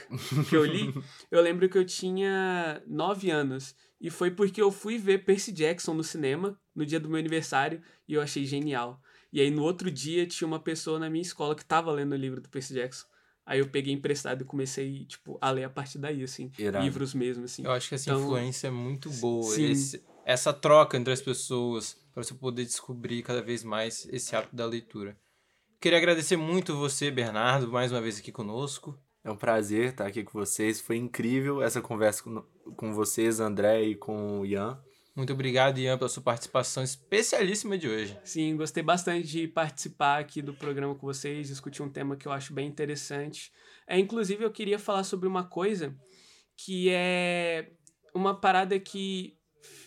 que 0.47 0.55
eu 0.55 0.63
li, 0.63 0.93
eu 1.31 1.41
lembro 1.41 1.67
que 1.67 1.75
eu 1.75 1.83
tinha 1.83 2.79
nove 2.85 3.31
anos. 3.31 3.73
E 3.99 4.11
foi 4.11 4.29
porque 4.29 4.61
eu 4.61 4.71
fui 4.71 4.99
ver 4.99 5.25
Percy 5.25 5.51
Jackson 5.51 5.95
no 5.95 6.03
cinema, 6.03 6.55
no 6.75 6.85
dia 6.85 6.99
do 6.99 7.09
meu 7.09 7.17
aniversário, 7.17 7.81
e 8.07 8.13
eu 8.13 8.21
achei 8.21 8.45
genial. 8.45 9.01
E 9.33 9.41
aí 9.41 9.49
no 9.49 9.63
outro 9.63 9.89
dia 9.89 10.27
tinha 10.27 10.47
uma 10.47 10.59
pessoa 10.59 10.99
na 10.99 11.09
minha 11.09 11.23
escola 11.23 11.55
que 11.55 11.63
estava 11.63 11.91
lendo 11.91 12.13
o 12.13 12.15
livro 12.15 12.39
do 12.39 12.49
Percy 12.49 12.75
Jackson. 12.75 13.07
Aí 13.43 13.59
eu 13.59 13.67
peguei 13.67 13.93
emprestado 13.93 14.43
e 14.43 14.45
comecei, 14.45 15.05
tipo, 15.05 15.37
a 15.41 15.49
ler 15.49 15.63
a 15.63 15.69
partir 15.69 15.97
daí, 15.97 16.23
assim. 16.23 16.51
Irado. 16.59 16.85
Livros 16.85 17.15
mesmo, 17.15 17.45
assim. 17.45 17.63
Eu 17.63 17.71
acho 17.71 17.89
que 17.89 17.95
essa 17.95 18.11
Então, 18.11 18.21
influência 18.21 18.67
é 18.67 18.71
muito 18.71 19.09
boa. 19.09 19.53
sim. 19.55 19.71
Esse- 19.71 20.03
essa 20.23 20.53
troca 20.53 20.97
entre 20.97 21.11
as 21.13 21.21
pessoas, 21.21 21.97
para 22.13 22.23
você 22.23 22.33
poder 22.35 22.63
descobrir 22.65 23.21
cada 23.23 23.41
vez 23.41 23.63
mais 23.63 24.07
esse 24.11 24.35
hábito 24.35 24.55
da 24.55 24.65
leitura. 24.65 25.17
Queria 25.85 25.99
agradecer 25.99 26.35
muito 26.35 26.75
você, 26.75 27.11
Bernardo, 27.11 27.71
mais 27.71 27.91
uma 27.91 28.01
vez 28.01 28.17
aqui 28.17 28.31
conosco. 28.31 28.99
É 29.23 29.29
um 29.29 29.37
prazer 29.37 29.89
estar 29.89 30.07
aqui 30.07 30.23
com 30.23 30.31
vocês. 30.31 30.81
Foi 30.81 30.97
incrível 30.97 31.61
essa 31.61 31.79
conversa 31.79 32.23
com, 32.23 32.41
com 32.75 32.91
vocês, 32.91 33.39
André, 33.39 33.83
e 33.83 33.95
com 33.95 34.39
o 34.39 34.45
Ian. 34.47 34.81
Muito 35.15 35.31
obrigado, 35.31 35.77
Ian, 35.77 35.95
pela 35.95 36.09
sua 36.09 36.23
participação 36.23 36.81
especialíssima 36.81 37.77
de 37.77 37.87
hoje. 37.87 38.19
Sim, 38.23 38.57
gostei 38.57 38.81
bastante 38.81 39.27
de 39.27 39.47
participar 39.47 40.17
aqui 40.17 40.41
do 40.41 40.55
programa 40.55 40.95
com 40.95 41.05
vocês, 41.05 41.49
discutir 41.49 41.83
um 41.83 41.89
tema 41.91 42.15
que 42.15 42.27
eu 42.27 42.31
acho 42.31 42.51
bem 42.51 42.67
interessante. 42.67 43.51
É, 43.85 43.99
inclusive, 43.99 44.43
eu 44.43 44.49
queria 44.49 44.79
falar 44.79 45.03
sobre 45.03 45.27
uma 45.27 45.43
coisa 45.43 45.95
que 46.57 46.89
é 46.89 47.69
uma 48.11 48.33
parada 48.33 48.79
que 48.79 49.37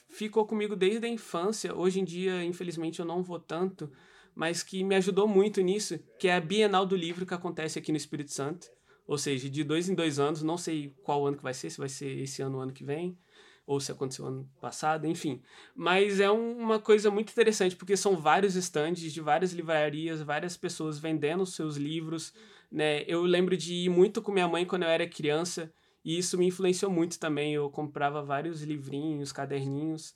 ficou 0.09 0.47
comigo 0.47 0.77
desde 0.77 1.05
a 1.05 1.09
infância. 1.09 1.75
Hoje 1.75 1.99
em 1.99 2.05
dia, 2.05 2.45
infelizmente, 2.45 3.01
eu 3.01 3.05
não 3.05 3.21
vou 3.21 3.41
tanto, 3.41 3.91
mas 4.38 4.62
que 4.62 4.85
me 4.85 4.94
ajudou 4.94 5.27
muito 5.27 5.61
nisso, 5.61 5.98
que 6.16 6.29
é 6.29 6.37
a 6.37 6.40
Bienal 6.40 6.87
do 6.87 6.94
Livro 6.94 7.27
que 7.27 7.35
acontece 7.35 7.77
aqui 7.77 7.90
no 7.90 7.96
Espírito 7.98 8.31
Santo. 8.31 8.68
Ou 9.05 9.18
seja, 9.18 9.51
de 9.51 9.64
dois 9.64 9.88
em 9.88 9.96
dois 9.96 10.20
anos, 10.20 10.44
não 10.44 10.57
sei 10.57 10.94
qual 11.03 11.27
ano 11.27 11.37
que 11.37 11.42
vai 11.42 11.53
ser, 11.53 11.70
se 11.70 11.79
vai 11.79 11.88
ser 11.88 12.20
esse 12.20 12.40
ano 12.40 12.59
ou 12.59 12.62
ano 12.62 12.72
que 12.72 12.85
vem, 12.85 13.18
ou 13.66 13.81
se 13.81 13.90
aconteceu 13.90 14.27
ano 14.27 14.48
passado, 14.61 15.09
enfim. 15.09 15.42
Mas 15.74 16.20
é 16.20 16.31
um- 16.31 16.57
uma 16.57 16.79
coisa 16.79 17.11
muito 17.11 17.33
interessante, 17.33 17.74
porque 17.74 17.96
são 17.96 18.16
vários 18.16 18.55
estandes 18.55 19.12
de 19.12 19.20
várias 19.20 19.53
livrarias, 19.53 20.22
várias 20.22 20.57
pessoas 20.57 21.01
vendendo 21.01 21.44
seus 21.44 21.77
livros, 21.77 22.33
né? 22.70 23.03
Eu 23.09 23.22
lembro 23.22 23.57
de 23.57 23.74
ir 23.74 23.88
muito 23.88 24.22
com 24.22 24.31
minha 24.31 24.46
mãe 24.46 24.64
quando 24.64 24.85
eu 24.85 24.88
era 24.88 25.09
criança, 25.09 25.68
e 26.05 26.16
isso 26.16 26.38
me 26.38 26.46
influenciou 26.46 26.92
muito 26.92 27.18
também. 27.18 27.55
Eu 27.55 27.68
comprava 27.70 28.22
vários 28.22 28.62
livrinhos, 28.62 29.33
caderninhos, 29.33 30.14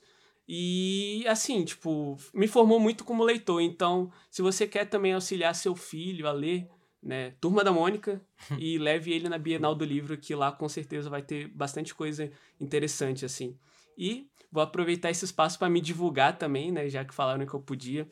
e 0.55 1.25
assim, 1.27 1.65
tipo, 1.65 2.19
me 2.35 2.47
formou 2.47 2.79
muito 2.79 3.05
como 3.05 3.25
leitor. 3.25 3.63
Então, 3.63 4.13
se 4.31 4.43
você 4.43 4.67
quer 4.67 4.85
também 4.85 5.15
auxiliar 5.15 5.55
seu 5.55 5.75
filho 5.75 6.29
a 6.29 6.33
ler, 6.33 6.69
né, 7.03 7.31
Turma 7.41 7.65
da 7.65 7.73
Mônica, 7.73 8.21
e 8.59 8.77
leve 8.77 9.15
ele 9.15 9.31
na 9.31 9.39
Bienal 9.39 9.75
do 9.75 9.83
Livro, 9.83 10.15
que 10.19 10.35
lá 10.35 10.53
com 10.53 10.69
certeza 10.69 11.09
vai 11.09 11.23
ter 11.23 11.49
bastante 11.49 11.95
coisa 11.95 12.31
interessante, 12.61 13.25
assim. 13.25 13.57
E 13.97 14.27
vou 14.51 14.63
aproveitar 14.63 15.11
esse 15.11 15.25
espaço 15.25 15.59
para 15.59 15.71
me 15.71 15.81
divulgar 15.81 16.37
também, 16.37 16.71
né, 16.71 16.87
já 16.91 17.03
que 17.03 17.15
falaram 17.15 17.47
que 17.47 17.55
eu 17.55 17.61
podia. 17.61 18.07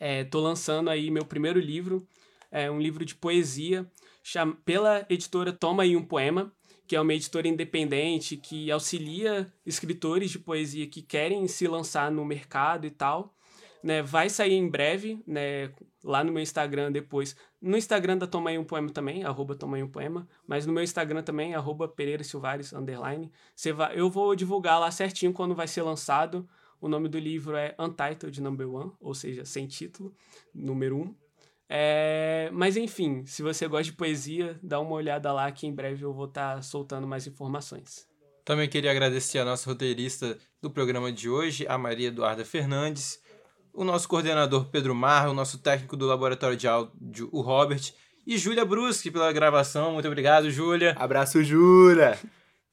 É, 0.00 0.24
tô 0.24 0.40
lançando 0.40 0.88
aí 0.88 1.10
meu 1.10 1.24
primeiro 1.26 1.60
livro, 1.60 2.06
é 2.50 2.70
um 2.70 2.80
livro 2.80 3.04
de 3.04 3.14
poesia, 3.14 3.86
cham- 4.22 4.56
pela 4.64 5.04
editora 5.10 5.52
Toma 5.52 5.82
aí 5.82 5.96
um 5.96 6.02
Poema, 6.04 6.50
que 6.92 6.96
é 6.96 7.00
uma 7.00 7.14
editora 7.14 7.48
independente 7.48 8.36
que 8.36 8.70
auxilia 8.70 9.50
escritores 9.64 10.30
de 10.30 10.38
poesia 10.38 10.86
que 10.86 11.00
querem 11.00 11.48
se 11.48 11.66
lançar 11.66 12.10
no 12.10 12.22
mercado 12.22 12.86
e 12.86 12.90
tal. 12.90 13.34
Né, 13.82 14.02
vai 14.02 14.28
sair 14.28 14.52
em 14.52 14.68
breve, 14.68 15.18
né, 15.26 15.72
lá 16.04 16.22
no 16.22 16.30
meu 16.30 16.42
Instagram 16.42 16.92
depois. 16.92 17.34
No 17.62 17.78
Instagram 17.78 18.18
da 18.18 18.26
Toma 18.26 18.50
aí 18.50 18.58
um 18.58 18.64
Poema 18.64 18.90
também, 18.90 19.24
arroba 19.24 19.54
Toma 19.54 19.78
aí 19.78 19.82
um 19.82 19.88
Poema, 19.88 20.28
mas 20.46 20.66
no 20.66 20.72
meu 20.74 20.82
Instagram 20.82 21.22
também, 21.22 21.54
arroba 21.54 21.88
Pereira 21.88 22.22
Silvares, 22.22 22.74
underline. 22.74 23.32
Vai, 23.74 23.98
eu 23.98 24.10
vou 24.10 24.36
divulgar 24.36 24.78
lá 24.78 24.90
certinho 24.90 25.32
quando 25.32 25.54
vai 25.54 25.66
ser 25.66 25.80
lançado. 25.80 26.46
O 26.78 26.88
nome 26.88 27.08
do 27.08 27.18
livro 27.18 27.56
é 27.56 27.74
Untitled 27.78 28.38
Number 28.42 28.68
One, 28.68 28.92
ou 29.00 29.14
seja, 29.14 29.46
sem 29.46 29.66
título, 29.66 30.14
número 30.54 30.98
um. 30.98 31.21
É, 31.74 32.50
mas 32.52 32.76
enfim, 32.76 33.24
se 33.24 33.42
você 33.42 33.66
gosta 33.66 33.84
de 33.84 33.94
poesia, 33.94 34.60
dá 34.62 34.78
uma 34.78 34.92
olhada 34.92 35.32
lá 35.32 35.50
que 35.50 35.66
em 35.66 35.74
breve 35.74 36.04
eu 36.04 36.12
vou 36.12 36.26
estar 36.26 36.62
soltando 36.62 37.06
mais 37.06 37.26
informações. 37.26 38.06
Também 38.44 38.68
queria 38.68 38.90
agradecer 38.90 39.38
a 39.38 39.44
nossa 39.44 39.70
roteirista 39.70 40.36
do 40.60 40.70
programa 40.70 41.10
de 41.10 41.30
hoje, 41.30 41.66
a 41.66 41.78
Maria 41.78 42.08
Eduarda 42.08 42.44
Fernandes, 42.44 43.18
o 43.72 43.84
nosso 43.84 44.06
coordenador 44.06 44.66
Pedro 44.66 44.94
Marra, 44.94 45.30
o 45.30 45.34
nosso 45.34 45.56
técnico 45.62 45.96
do 45.96 46.06
laboratório 46.06 46.58
de 46.58 46.68
áudio, 46.68 47.30
o 47.32 47.40
Robert, 47.40 47.94
e 48.26 48.36
Júlia 48.36 48.66
Bruschi 48.66 49.10
pela 49.10 49.32
gravação. 49.32 49.94
Muito 49.94 50.06
obrigado, 50.06 50.50
Júlia. 50.50 50.94
Abraço, 50.98 51.42
Jura! 51.42 52.18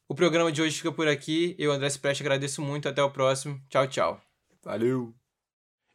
O 0.10 0.14
programa 0.16 0.52
de 0.52 0.62
hoje 0.62 0.76
fica 0.76 0.92
por 0.92 1.08
aqui. 1.08 1.56
Eu, 1.58 1.72
André 1.72 1.88
Sprest, 1.88 2.22
agradeço 2.22 2.62
muito. 2.62 2.90
Até 2.90 3.02
o 3.02 3.10
próximo. 3.10 3.62
Tchau, 3.70 3.88
tchau. 3.88 4.22
Valeu! 4.62 5.19